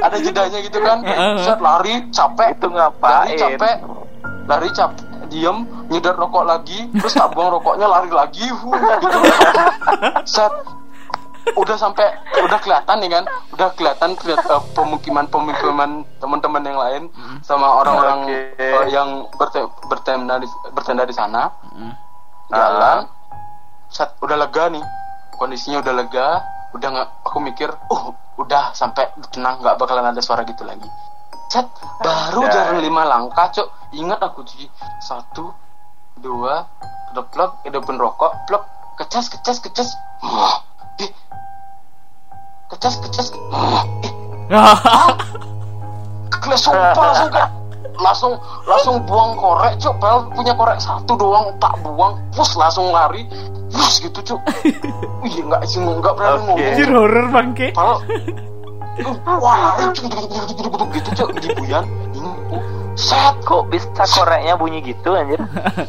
ada 0.00 0.16
jedanya 0.22 0.58
gitu 0.64 0.78
kan? 0.80 0.98
Set 1.44 1.58
lari 1.60 1.94
capek. 2.14 2.48
Itu 2.56 2.66
lari 2.70 2.76
ngapain 2.78 3.36
capek 3.36 3.76
lari 4.50 4.68
capek 4.74 5.10
diem 5.30 5.62
nyedot 5.86 6.18
rokok 6.18 6.42
lagi 6.42 6.90
terus 6.98 7.14
tak 7.14 7.30
buang 7.32 7.54
rokoknya 7.54 7.86
lari 7.86 8.10
lagi 8.10 8.44
huh, 8.50 8.74
gitu. 8.74 9.18
set. 10.34 10.52
Udah 11.56 11.72
sampai 11.74 12.04
udah 12.36 12.58
kelihatan 12.60 13.00
nih 13.00 13.10
kan 13.10 13.24
udah 13.56 13.68
kelihatan 13.74 14.12
kelihat 14.20 14.44
eh, 14.44 14.62
pemukiman 14.76 15.24
pemukiman 15.26 16.04
teman-teman 16.20 16.62
yang 16.62 16.78
lain 16.78 17.02
sama 17.40 17.80
orang-orang 17.80 18.28
Oke. 18.28 18.60
eh, 18.60 18.86
yang 18.92 19.24
berte- 19.34 19.72
bertenda 19.88 20.36
di 20.36 20.46
bertenda 20.74 21.06
di 21.08 21.14
sana. 21.16 21.48
Hmm. 21.64 21.94
jalan. 22.50 23.08
Set 23.88 24.14
udah 24.20 24.36
lega 24.36 24.68
nih. 24.68 24.84
Kondisinya 25.38 25.80
udah 25.80 25.94
lega 25.96 26.28
udah 26.70 26.88
nggak 26.92 27.08
aku 27.26 27.38
mikir 27.42 27.70
oh 27.90 28.14
udah 28.38 28.70
sampai 28.76 29.10
tenang 29.34 29.58
nggak 29.58 29.74
bakalan 29.80 30.12
ada 30.12 30.20
suara 30.22 30.46
gitu 30.46 30.62
lagi. 30.62 30.86
Set 31.50 31.66
baru 31.98 32.46
jalan 32.46 32.78
lima 32.78 33.02
langkah 33.08 33.48
cok 33.50 33.79
ingat 33.94 34.20
aku 34.22 34.46
cuci 34.46 34.70
satu 35.02 35.50
dua 36.20 36.68
udah 37.10 37.24
plug 37.32 37.52
hidupin 37.66 37.98
rokok 37.98 38.32
plug 38.46 38.62
kecas 39.00 39.32
kecas 39.32 39.58
kecas. 39.64 39.88
Wah, 40.20 40.60
eh. 41.00 41.10
Kecas 42.70 42.94
kecas 43.00 43.26
Wah, 43.50 43.84
eh. 44.04 44.12
Kelas 46.40 46.60
sumpah 46.64 46.92
langsung 46.96 47.30
kayak 47.32 47.50
langsung 48.00 48.32
langsung 48.64 48.96
buang 49.04 49.36
korek 49.36 49.76
cuk. 49.80 49.94
Padahal 50.00 50.28
punya 50.32 50.52
korek 50.56 50.78
satu 50.80 51.12
doang 51.16 51.52
tak 51.60 51.74
buang. 51.84 52.16
Pus 52.32 52.56
langsung 52.56 52.92
lari. 52.92 53.24
Pus 53.72 54.00
gitu 54.00 54.20
cuk. 54.24 54.40
Wih 55.24 55.36
nggak 55.44 55.62
sih 55.68 55.80
nggak 55.80 56.14
berani 56.16 56.36
Oke. 56.36 56.44
ngomong. 56.48 56.58
Anjir 56.60 56.88
horor 56.92 57.26
bangke. 57.28 57.68
padahal 57.76 57.98
wah 59.40 59.92
cuk, 59.92 60.08
cuk, 60.08 60.88
gitu 60.96 61.10
cuk. 61.16 61.28
Di 61.40 61.48
buyan 61.56 61.84
ini 62.16 62.30
uh, 62.52 62.79
set 62.98 63.36
kok 63.46 63.68
bisa 63.70 64.04
koreknya 64.06 64.54
bunyi 64.58 64.82
gitu 64.82 65.14
anjir? 65.14 65.40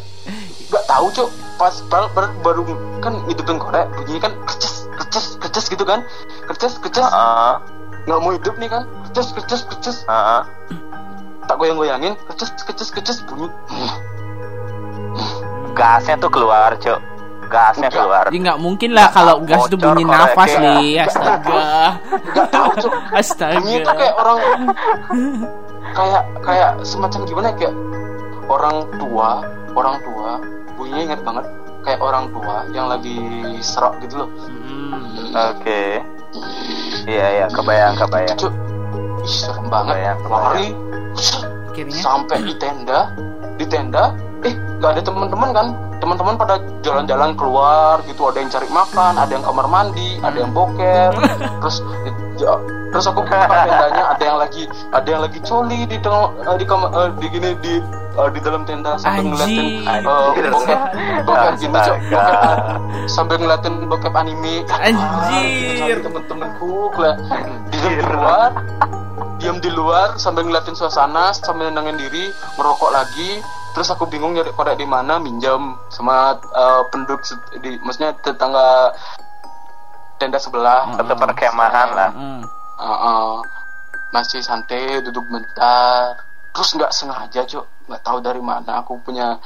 Nggak 0.69 0.85
tahu 0.87 1.05
cuk. 1.11 1.29
Pas 1.59 1.75
baru, 1.93 2.07
baru, 2.17 2.29
baru 2.41 2.61
kan 3.03 3.13
hidupin 3.29 3.61
korek 3.61 3.85
bunyinya 3.93 4.29
kan 4.29 4.33
kerces 4.49 4.89
kerces 4.97 5.25
kerces 5.37 5.65
gitu 5.69 5.83
kan. 5.85 6.01
Kerces 6.49 6.79
kerces. 6.81 7.05
Heeh, 7.05 7.53
nggak 8.09 8.19
mau 8.21 8.31
hidup 8.33 8.55
nih 8.57 8.69
kan 8.71 8.83
kerces 9.09 9.29
kerces 9.35 9.61
kerces. 9.67 9.97
Heeh. 10.07 10.43
tak 11.49 11.59
goyang 11.59 11.75
goyangin 11.75 12.13
kerces 12.31 12.49
kerces 12.63 12.89
kerces 12.89 13.19
bunyi. 13.27 13.51
Gasnya 15.75 16.15
tuh 16.19 16.31
keluar 16.31 16.75
cok 16.79 17.10
gasnya 17.51 17.89
keluar. 17.91 18.25
Ya 18.31 18.39
nggak 18.39 18.59
mungkin 18.63 18.89
lah 18.95 19.11
kalau 19.11 19.43
gas 19.43 19.67
itu 19.67 19.75
bunyi 19.75 20.03
nafas 20.07 20.51
nih. 20.55 21.03
Astaga. 21.03 21.99
tahu 22.47 22.71
Astaga. 23.11 23.59
bunyi 23.59 23.83
itu 23.83 23.91
kayak 23.91 24.15
orang 24.15 24.37
kayak 25.91 26.23
kayak 26.47 26.71
semacam 26.87 27.19
gimana 27.27 27.47
ya, 27.51 27.55
kayak 27.59 27.75
orang 28.47 28.77
tua 28.95 29.29
orang 29.75 29.95
tua 30.07 30.31
bunyinya 30.79 31.01
ingat 31.11 31.21
banget. 31.27 31.45
Kayak 31.81 31.99
orang 31.99 32.25
tua 32.29 32.55
yang 32.71 32.87
lagi 32.87 33.17
serok 33.59 33.99
gitu 34.05 34.23
loh. 34.25 34.29
Hmm. 34.47 35.33
oke. 35.35 35.83
Iya 37.09 37.27
iya 37.35 37.45
kebayang 37.51 37.99
kebayang. 37.99 38.37
Cuk. 38.39 38.53
Ih 39.21 39.29
serem 39.29 39.67
banget. 39.67 39.99
Kebayang, 39.99 40.17
kebayang. 40.23 40.45
lari 40.47 40.69
Akhirnya? 41.71 42.01
Sampai 42.05 42.37
di 42.45 42.53
tenda. 42.61 42.99
Di 43.57 43.65
tenda 43.65 44.13
eh 44.41 44.53
nggak 44.79 44.91
ada 44.97 45.01
teman-teman 45.01 45.49
kan? 45.51 45.67
Teman-teman 46.01 46.33
pada 46.33 46.57
jalan-jalan 46.81 47.37
keluar 47.37 48.01
gitu 48.09 48.25
ada 48.25 48.41
yang 48.41 48.49
cari 48.49 48.65
makan 48.67 49.13
ada 49.15 49.31
yang 49.31 49.45
kamar 49.45 49.67
mandi 49.69 50.17
ada 50.19 50.37
yang 50.37 50.49
boker. 50.49 51.13
Terus 51.61 51.77
ya, 52.41 52.57
terus 52.89 53.05
aku 53.05 53.21
buka 53.21 53.47
tendanya 53.47 54.03
ada 54.11 54.23
yang 54.25 54.37
lagi 54.41 54.63
ada 54.91 55.07
yang 55.07 55.21
lagi 55.21 55.39
coli 55.45 55.85
di 55.85 55.95
tengah 56.01 56.33
eh, 56.43 56.57
di 56.57 56.65
kamar 56.65 56.89
eh, 56.91 57.09
di 57.21 57.27
gini 57.29 57.49
di 57.61 57.73
eh, 58.17 58.29
di 58.33 58.39
dalam 58.41 58.65
tenda 58.65 58.97
sambil 58.97 59.31
ngeliatin 59.31 59.65
eh, 59.85 60.01
bokep 60.03 60.79
bokep 61.23 61.51
gini 61.55 61.77
cok. 61.77 61.97
Astaga. 62.01 62.19
bokep 62.19 63.07
sambil 63.07 63.35
ngeliatin 63.39 63.73
bokep 63.87 64.13
anime. 64.17 64.55
Anjir. 64.73 65.95
Ah, 65.95 66.03
temen-temenku 66.03 66.73
kela- 66.97 67.19
di 67.69 67.77
di 67.77 68.03
luar 68.03 68.49
diam 69.37 69.57
di 69.57 69.69
luar 69.69 70.17
sambil 70.17 70.45
ngeliatin 70.45 70.73
suasana 70.73 71.31
sambil 71.31 71.69
nenangin 71.69 71.97
diri 71.97 72.29
merokok 72.57 72.91
lagi 72.91 73.39
terus 73.71 73.87
aku 73.91 74.07
bingung 74.07 74.35
nyari 74.35 74.51
korek 74.51 74.75
di 74.75 74.87
mana 74.87 75.17
minjam 75.17 75.79
sama 75.87 76.35
eh, 76.37 76.81
penduduk 76.91 77.23
di 77.63 77.79
maksudnya 77.79 78.11
tetangga 78.19 78.91
tenda 80.21 80.37
sebelah 80.37 80.93
tetap 81.01 81.17
perkemahan 81.17 81.89
lah. 81.97 82.11
Hmm. 82.13 82.43
Uh-uh. 82.81 83.41
masih 84.11 84.43
santai 84.43 84.99
duduk 85.01 85.23
bentar. 85.31 86.19
Terus 86.51 86.69
nggak 86.75 86.91
sengaja 86.91 87.41
cok 87.47 87.65
nggak 87.87 88.03
tahu 88.03 88.17
dari 88.19 88.43
mana. 88.43 88.83
Aku 88.83 88.99
punya 89.01 89.39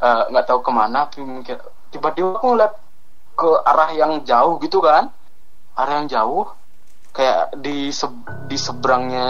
eh, 0.00 0.22
nggak 0.30 0.46
tahu 0.46 0.62
ke 0.62 0.70
mana. 0.72 1.10
Tiba-tiba 1.92 2.38
aku 2.38 2.46
ngeliat 2.54 2.72
ke 3.36 3.50
arah 3.66 3.90
yang 3.92 4.22
jauh 4.24 4.56
gitu 4.62 4.80
kan. 4.80 5.10
Arah 5.76 6.00
yang 6.00 6.08
jauh. 6.08 6.48
Kayak 7.12 7.60
di 7.60 7.92
se- 7.92 8.24
di 8.48 8.56
seberangnya 8.56 9.28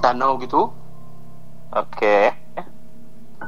danau 0.00 0.40
gitu. 0.40 0.72
Oke. 1.76 2.41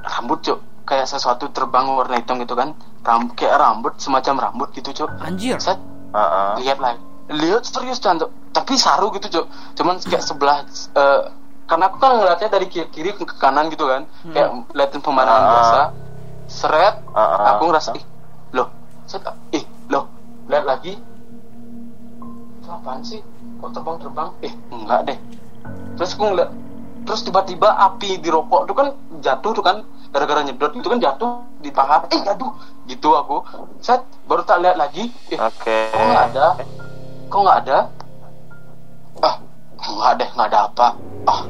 Rambut 0.01 0.40
cok 0.40 0.59
kayak 0.84 1.07
sesuatu 1.07 1.49
terbang 1.49 1.86
warna 1.86 2.16
hitam 2.16 2.36
gitu 2.38 2.53
kan. 2.53 2.72
Rambut 3.01 3.34
kayak 3.34 3.57
rambut 3.57 3.95
semacam 3.97 4.34
rambut 4.42 4.68
gitu 4.72 4.90
cok 4.95 5.11
Anjir. 5.20 5.57
saya 5.59 5.76
Heeh. 6.11 6.53
lihat 6.61 6.78
lah. 6.78 6.95
Lihat 7.26 7.62
serius 7.62 7.99
kan 7.99 8.16
Cok. 8.16 8.30
tapi 8.51 8.74
saru 8.74 9.11
gitu 9.11 9.26
cok 9.32 9.47
cuman 9.74 9.99
kayak 9.99 10.22
sebelah 10.22 10.62
eh, 10.95 11.20
karena 11.64 11.88
aku 11.88 11.97
kan 11.97 12.11
ngeliatnya 12.14 12.49
dari 12.49 12.66
kiri, 12.68 12.86
kiri 12.88 13.11
ke 13.12 13.34
kanan 13.34 13.66
gitu 13.68 13.84
kan. 13.84 14.05
Kayak 14.26 14.49
liatin 14.70 15.01
pemandangan 15.01 15.40
Ah. 15.40 15.51
biasa. 15.51 15.80
Seret. 16.45 16.95
Ah. 17.11 17.57
aku 17.57 17.62
ngerasa 17.66 17.90
ih 17.95 18.05
loh 18.53 18.68
set 19.05 19.24
ih 19.51 19.64
loh 19.88 20.07
lihat 20.47 20.64
lagi. 20.64 21.01
Itu 22.55 22.68
apaan 22.68 23.01
sih? 23.01 23.20
Kok 23.57 23.70
terbang 23.72 23.97
terbang 23.99 24.28
eh 24.40 24.53
enggak 24.70 25.01
deh. 25.07 25.18
Terus 25.97 26.11
aku 26.12 26.24
ngeliat 26.26 26.51
terus 27.05 27.20
tiba-tiba 27.22 27.68
api 27.76 28.18
di 28.18 28.28
rokok 28.32 28.64
itu 28.64 28.74
kan 28.74 28.88
jatuh 29.20 29.52
tuh 29.52 29.64
kan 29.64 29.76
gara-gara 30.11 30.40
nyedot 30.40 30.72
itu 30.72 30.88
kan 30.88 30.98
jatuh 30.98 31.44
di 31.61 31.68
paha 31.68 32.09
eh 32.09 32.20
aduh 32.24 32.52
gitu 32.88 33.12
aku. 33.12 33.44
Set 33.80 34.00
baru 34.24 34.44
tak 34.44 34.64
lihat 34.64 34.76
lagi. 34.80 35.12
Eh 35.32 35.38
Oke. 35.40 35.92
kok 35.92 36.05
nggak 36.09 36.26
ada? 36.32 36.46
Kok 37.28 37.40
nggak 37.44 37.59
ada? 37.66 37.78
Ah 39.20 39.34
nggak 39.84 40.12
deh 40.16 40.28
nggak 40.32 40.48
ada 40.48 40.61
apa. 40.68 40.88
Ah 41.28 41.40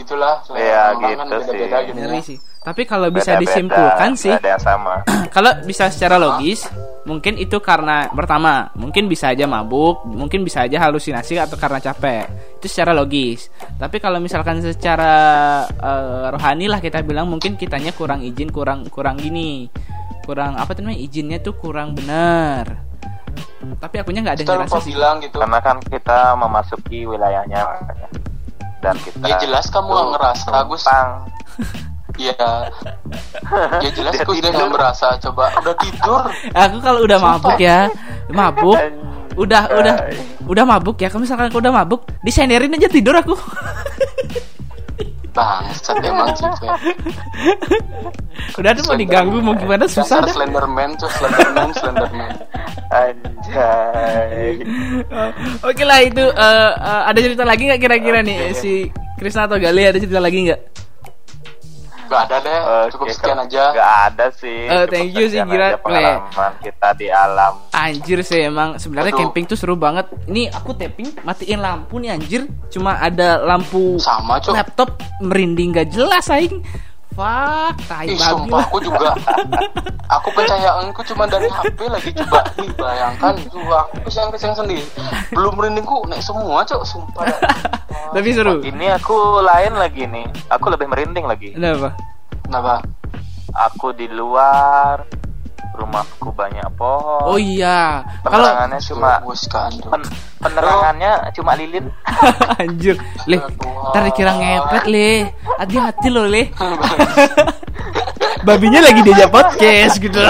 gitulah 0.00 0.40
selera 0.42 0.64
Ya, 0.64 0.82
orang 0.90 1.00
kan 1.00 1.08
gitu 1.10 1.36
beda-beda 1.36 1.76
sih. 1.78 1.86
gitu 1.86 1.96
Ngeri 1.98 2.16
ya. 2.16 2.22
sih. 2.24 2.38
Tapi 2.60 2.82
kalau 2.84 3.08
bisa 3.08 3.32
Beda-beda, 3.32 3.44
disimpulkan 3.48 4.10
sih, 4.20 4.32
ada 4.36 4.48
yang 4.52 4.60
sama. 4.60 4.94
kalau 5.36 5.48
bisa 5.64 5.88
secara 5.88 6.20
logis, 6.20 6.68
mungkin 7.08 7.40
itu 7.40 7.56
karena 7.56 8.12
pertama, 8.12 8.68
mungkin 8.76 9.08
bisa 9.08 9.32
aja 9.32 9.48
mabuk, 9.48 10.04
mungkin 10.04 10.44
bisa 10.44 10.68
aja 10.68 10.76
halusinasi 10.76 11.40
atau 11.40 11.56
karena 11.56 11.80
capek. 11.80 12.28
Itu 12.60 12.68
secara 12.68 12.92
logis. 12.92 13.48
Tapi 13.80 13.96
kalau 13.96 14.20
misalkan 14.20 14.60
secara 14.60 15.12
eh, 15.64 16.24
rohani 16.28 16.68
lah 16.68 16.84
kita 16.84 17.00
bilang 17.00 17.32
mungkin 17.32 17.56
kitanya 17.56 17.96
kurang 17.96 18.20
izin, 18.20 18.52
kurang 18.52 18.84
kurang 18.92 19.16
gini. 19.16 19.72
Kurang 20.20 20.60
apa 20.60 20.76
tuh 20.76 20.84
namanya? 20.84 21.00
Izinnya 21.00 21.40
tuh 21.40 21.56
kurang 21.56 21.96
benar. 21.96 22.92
Tapi 23.80 24.04
akunya 24.04 24.20
nggak 24.20 24.36
ada 24.36 24.44
yang 24.44 24.84
bilang 24.84 25.16
gitu 25.24 25.36
Karena 25.40 25.58
kan 25.64 25.80
kita 25.80 26.36
memasuki 26.36 27.08
wilayahnya 27.08 27.56
makanya. 27.56 28.08
Dan 28.80 28.96
kita 28.98 29.24
Ya, 29.24 29.36
jelas 29.38 29.68
kamu 29.68 29.88
nggak 29.88 30.08
ngerasa, 30.16 30.50
Gus. 30.66 30.82
numpang. 30.84 31.08
iya 32.20 32.68
ya 33.80 33.90
jelas 33.96 34.12
aku 34.20 34.36
udah 34.36 34.50
nggak 34.52 34.70
merasa 34.76 35.16
coba 35.24 35.48
udah 35.56 35.72
tidur 35.80 36.20
Aku 36.52 36.76
kalau 36.82 37.00
udah 37.06 37.16
mabuk 37.16 37.56
ya, 37.56 37.88
mabuk, 38.28 38.76
udah 39.40 39.62
udah 39.72 39.94
udah 40.44 40.64
mabuk 40.66 40.96
ya. 41.00 41.08
Kalau 41.08 41.22
misalkan 41.24 41.48
aku 41.48 41.62
udah 41.62 41.72
mabuk, 41.72 42.04
disenderin 42.20 42.76
aja 42.76 42.90
tidur 42.90 43.16
aku. 43.16 43.32
bangsat 45.30 45.94
emang 46.02 46.34
sih 46.34 46.50
udah 48.58 48.70
tuh 48.74 48.82
mau 48.82 48.98
diganggu 48.98 49.38
mau 49.38 49.54
gimana 49.54 49.86
susah 49.86 50.18
Dasar 50.18 50.26
dah. 50.26 50.34
Slenderman 50.34 50.90
tuh 50.98 51.06
Slenderman 51.06 51.70
Slenderman 51.70 52.30
Anjay. 53.50 54.62
Oke 55.68 55.82
lah 55.82 55.98
itu 56.00 56.24
eh, 56.24 56.72
eh, 56.72 57.02
ada 57.10 57.18
cerita 57.18 57.42
lagi 57.42 57.66
nggak 57.66 57.80
kira-kira 57.82 58.22
nih 58.22 58.54
si 58.54 58.88
Krisna 59.18 59.44
atau 59.44 59.58
Gali 59.58 59.82
ada 59.84 59.98
cerita 59.98 60.22
lagi 60.22 60.48
nggak? 60.48 60.60
Gak 62.10 62.26
ada 62.26 62.36
deh 62.42 62.58
Oke, 62.58 62.86
cukup 62.90 63.06
sekian 63.14 63.38
aja 63.38 63.70
Nggak 63.70 63.92
ada 64.10 64.26
sih. 64.34 64.66
Eh, 64.66 64.82
Cukup 64.82 64.90
thank 64.90 65.14
you 65.14 65.26
sih, 65.30 65.38
Gira. 65.46 65.66
aja 65.70 65.78
Pengalaman 65.78 66.52
kita 66.58 66.88
di 66.98 67.06
alam. 67.06 67.54
Anjir 67.70 68.18
sih 68.26 68.40
emang 68.42 68.82
sebenarnya 68.82 69.14
Aduh. 69.14 69.30
camping 69.30 69.46
tuh 69.46 69.54
seru 69.54 69.78
banget. 69.78 70.10
Ini 70.26 70.50
aku 70.50 70.74
tapping 70.74 71.22
matiin 71.22 71.62
lampu 71.62 72.02
nih 72.02 72.10
anjir. 72.10 72.50
Cuma 72.66 72.98
ada 72.98 73.38
lampu 73.38 73.94
sama 74.02 74.42
cok 74.42 74.52
laptop 74.58 74.90
merinding 75.22 75.70
gak 75.70 75.94
jelas 75.94 76.26
aing. 76.34 76.58
Fuck, 77.20 77.76
tai 77.84 78.08
Ih 78.08 78.16
babi 78.16 78.32
sumpah 78.32 78.60
aku 78.64 78.78
juga 78.80 79.12
Aku 80.08 80.32
pencahayaanku 80.32 81.04
cuma 81.04 81.28
dari 81.28 81.52
HP 81.52 81.78
lagi 81.92 82.10
coba 82.16 82.48
Nih 82.56 82.72
bayangkan 82.80 83.36
itu 83.36 83.60
aku 83.60 84.08
kesang-kesang 84.08 84.56
sendiri 84.56 84.80
Belum 85.28 85.52
merindingku 85.52 86.08
naik 86.08 86.24
semua 86.24 86.64
cok 86.64 86.80
Sumpah 86.80 87.28
Tapi 88.10 88.28
seru. 88.34 88.58
Ini 88.58 88.98
aku 88.98 89.38
lain 89.38 89.78
lagi 89.78 90.02
nih. 90.02 90.26
Aku 90.50 90.66
lebih 90.66 90.90
merinding 90.90 91.30
lagi. 91.30 91.54
Kenapa? 91.54 91.94
Kenapa? 92.42 92.82
Aku 93.70 93.94
di 93.94 94.10
luar. 94.10 95.06
Rumahku 95.80 96.28
banyak 96.36 96.68
pohon. 96.76 97.24
Oh 97.24 97.40
iya. 97.40 98.04
Kalau 98.20 98.44
Penerangannya 98.44 98.78
cuma 98.84 99.10
Bos 99.24 99.42
kan 99.48 99.72
pen- 99.72 100.12
penerangannya 100.44 101.12
cuma 101.32 101.56
lilin. 101.56 101.88
anjir, 102.60 103.00
le, 103.24 103.40
ntar 103.88 104.02
dikira 104.12 104.36
ngepet 104.36 104.84
le. 104.92 105.32
Hati-hati 105.56 106.08
lo 106.12 106.28
le. 106.28 106.52
Babinya 108.46 108.80
lagi 108.84 109.00
diajak 109.00 109.32
podcast 109.32 109.96
gitu. 109.96 110.20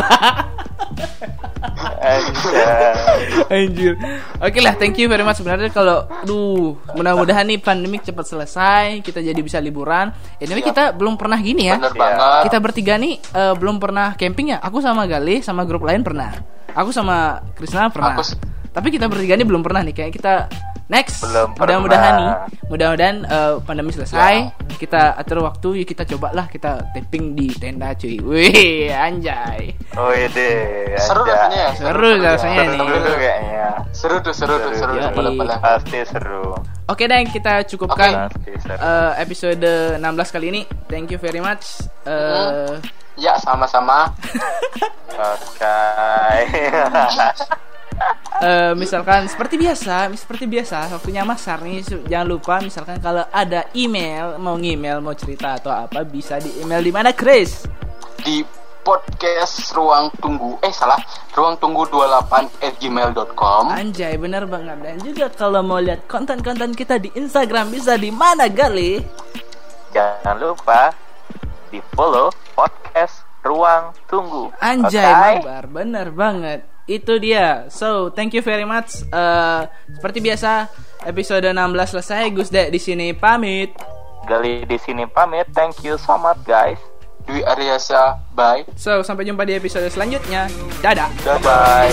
Anjir. 3.54 3.94
Oke 4.40 4.58
lah, 4.62 4.74
thank 4.78 4.96
you 4.96 5.06
very 5.10 5.24
much 5.26 5.40
sebenarnya 5.40 5.70
kalau 5.72 6.06
duh, 6.24 6.78
mudah-mudahan 6.94 7.44
nih 7.48 7.58
pandemik 7.58 8.06
cepat 8.06 8.26
selesai, 8.26 9.02
kita 9.02 9.20
jadi 9.20 9.40
bisa 9.40 9.58
liburan. 9.58 10.12
Ini 10.38 10.62
kita 10.62 10.94
belum 10.94 11.18
pernah 11.18 11.38
gini 11.40 11.68
ya. 11.68 11.76
Bener 11.80 11.94
banget 11.96 12.42
Kita 12.48 12.56
bertiga 12.62 12.94
nih 12.96 13.14
eh, 13.18 13.54
belum 13.56 13.76
pernah 13.82 14.14
camping 14.14 14.54
ya. 14.54 14.58
Aku 14.62 14.78
sama 14.80 15.04
Gali 15.10 15.42
sama 15.42 15.66
grup 15.66 15.84
lain 15.84 16.04
pernah. 16.04 16.32
Aku 16.72 16.94
sama 16.94 17.42
Krisna 17.58 17.90
pernah. 17.90 18.14
Aku 18.14 18.59
Tapi 18.70 18.88
kita 18.88 19.06
bertiga 19.06 19.34
nih 19.34 19.44
belum 19.44 19.60
pernah 19.60 19.82
nih 19.82 19.92
kayak 19.92 20.12
kita 20.12 20.34
next. 20.86 21.22
Belum 21.22 21.54
Mudah-mudahan 21.54 22.12
nih, 22.16 22.30
mudah-mudahan 22.66 23.16
eh, 23.22 23.54
pandemi 23.60 23.90
selesai, 23.90 24.50
kita 24.76 25.14
atur 25.14 25.42
waktu, 25.42 25.82
yuk 25.82 25.88
kita 25.88 26.02
cobalah 26.04 26.46
kita 26.46 26.78
tapping 26.88 27.34
di 27.34 27.50
tenda 27.52 27.90
cuy. 27.92 28.18
Wih, 28.18 28.88
anjay. 28.88 29.74
Oh 29.94 30.10
ide. 30.10 30.86
Seru 30.96 31.22
anjay. 31.22 31.34
rasanya 31.34 31.58
ya 31.58 31.70
Seru 31.74 32.10
rasanya 32.16 32.60
Seru 32.60 32.70
nih. 32.72 32.78
tuh 33.00 33.16
kayaknya. 33.16 33.66
Seru 33.90 34.16
tuh 34.20 34.32
seru 34.32 34.54
tuh 34.56 34.72
seru 34.72 34.92
Yoi. 34.92 35.02
tuh 35.02 35.10
boleh-boleh. 35.12 35.56
Pasti 35.58 35.98
seru. 36.04 36.54
Oke 36.86 37.06
deh, 37.06 37.22
kita 37.24 37.62
cukupkan 37.64 38.26
Pasti 38.26 38.50
seru. 38.56 38.74
eh, 38.76 39.12
episode 39.18 39.66
16 39.98 40.02
kali 40.28 40.46
ini. 40.48 40.62
Thank 40.86 41.10
you 41.10 41.18
very 41.18 41.38
much. 41.38 41.82
Eh, 42.02 42.78
Ya 43.16 43.34
sama-sama 43.36 44.08
Oke. 45.12 45.78
eh, 48.40 48.72
misalkan 48.74 49.28
seperti 49.28 49.60
biasa, 49.60 50.08
seperti 50.16 50.44
biasa, 50.48 50.90
waktunya 50.96 51.22
masar 51.24 51.60
nih. 51.60 51.84
Jangan 52.08 52.28
lupa 52.28 52.54
misalkan 52.60 52.98
kalau 52.98 53.24
ada 53.30 53.68
email, 53.76 54.40
mau 54.40 54.56
email, 54.56 55.00
mau 55.04 55.14
cerita 55.14 55.60
atau 55.60 55.72
apa 55.72 56.04
bisa 56.04 56.40
di 56.40 56.50
email 56.60 56.80
di 56.80 56.92
mana, 56.92 57.12
Chris? 57.12 57.68
Di 58.20 58.44
podcast 58.80 59.76
Ruang 59.76 60.08
Tunggu 60.24 60.56
Eh 60.64 60.72
salah 60.72 60.96
Ruang 61.36 61.60
Tunggu 61.60 61.84
28 61.88 62.64
at 62.64 62.74
gmail.com 62.80 63.64
Anjay, 63.70 64.16
bener 64.16 64.48
banget. 64.48 64.78
Dan 64.80 64.96
juga 65.04 65.28
kalau 65.28 65.60
mau 65.60 65.78
lihat 65.80 66.08
konten-konten 66.08 66.72
kita 66.72 66.96
di 66.96 67.12
Instagram 67.12 67.70
bisa 67.70 67.96
di 68.00 68.08
mana, 68.08 68.48
Gali? 68.48 69.00
Jangan 69.92 70.36
lupa 70.40 70.94
di 71.68 71.78
follow 71.94 72.32
podcast 72.56 73.24
Ruang 73.44 73.92
Tunggu. 74.08 74.52
Anjay, 74.60 75.04
Oke? 75.06 75.44
mabar, 75.44 75.64
bener 75.68 76.08
banget. 76.12 76.69
Itu 76.88 77.20
dia. 77.20 77.68
So, 77.68 78.12
thank 78.12 78.32
you 78.36 78.42
very 78.44 78.64
much. 78.64 79.04
Eh, 79.08 79.62
seperti 79.96 80.18
biasa, 80.20 80.68
episode 81.04 81.50
16 81.52 81.90
selesai. 81.90 82.22
Gus 82.32 82.48
Dek 82.48 82.68
di 82.72 82.80
sini 82.80 83.12
pamit. 83.16 83.74
Gali 84.28 84.64
di 84.68 84.78
sini 84.80 85.08
pamit. 85.08 85.48
Thank 85.52 85.82
you 85.84 85.96
so 86.00 86.16
much 86.20 86.40
guys. 86.44 86.78
Dwi 87.28 87.44
Aryasa 87.44 88.16
Bye 88.32 88.64
So, 88.80 89.04
sampai 89.04 89.28
jumpa 89.28 89.44
di 89.44 89.52
episode 89.54 89.86
selanjutnya. 89.92 90.48
Dadah. 90.80 91.12
Bye 91.44 91.92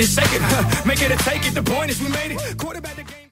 it 0.00 0.04
and 0.04 0.08
shake 0.08 0.40
it. 0.40 0.86
Make 0.86 1.02
it 1.02 1.10
or 1.12 1.16
take 1.16 1.46
it. 1.46 1.54
The 1.54 1.62
point 1.62 1.90
is 1.90 2.00
we 2.00 2.08
made 2.08 2.32
it. 2.32 2.57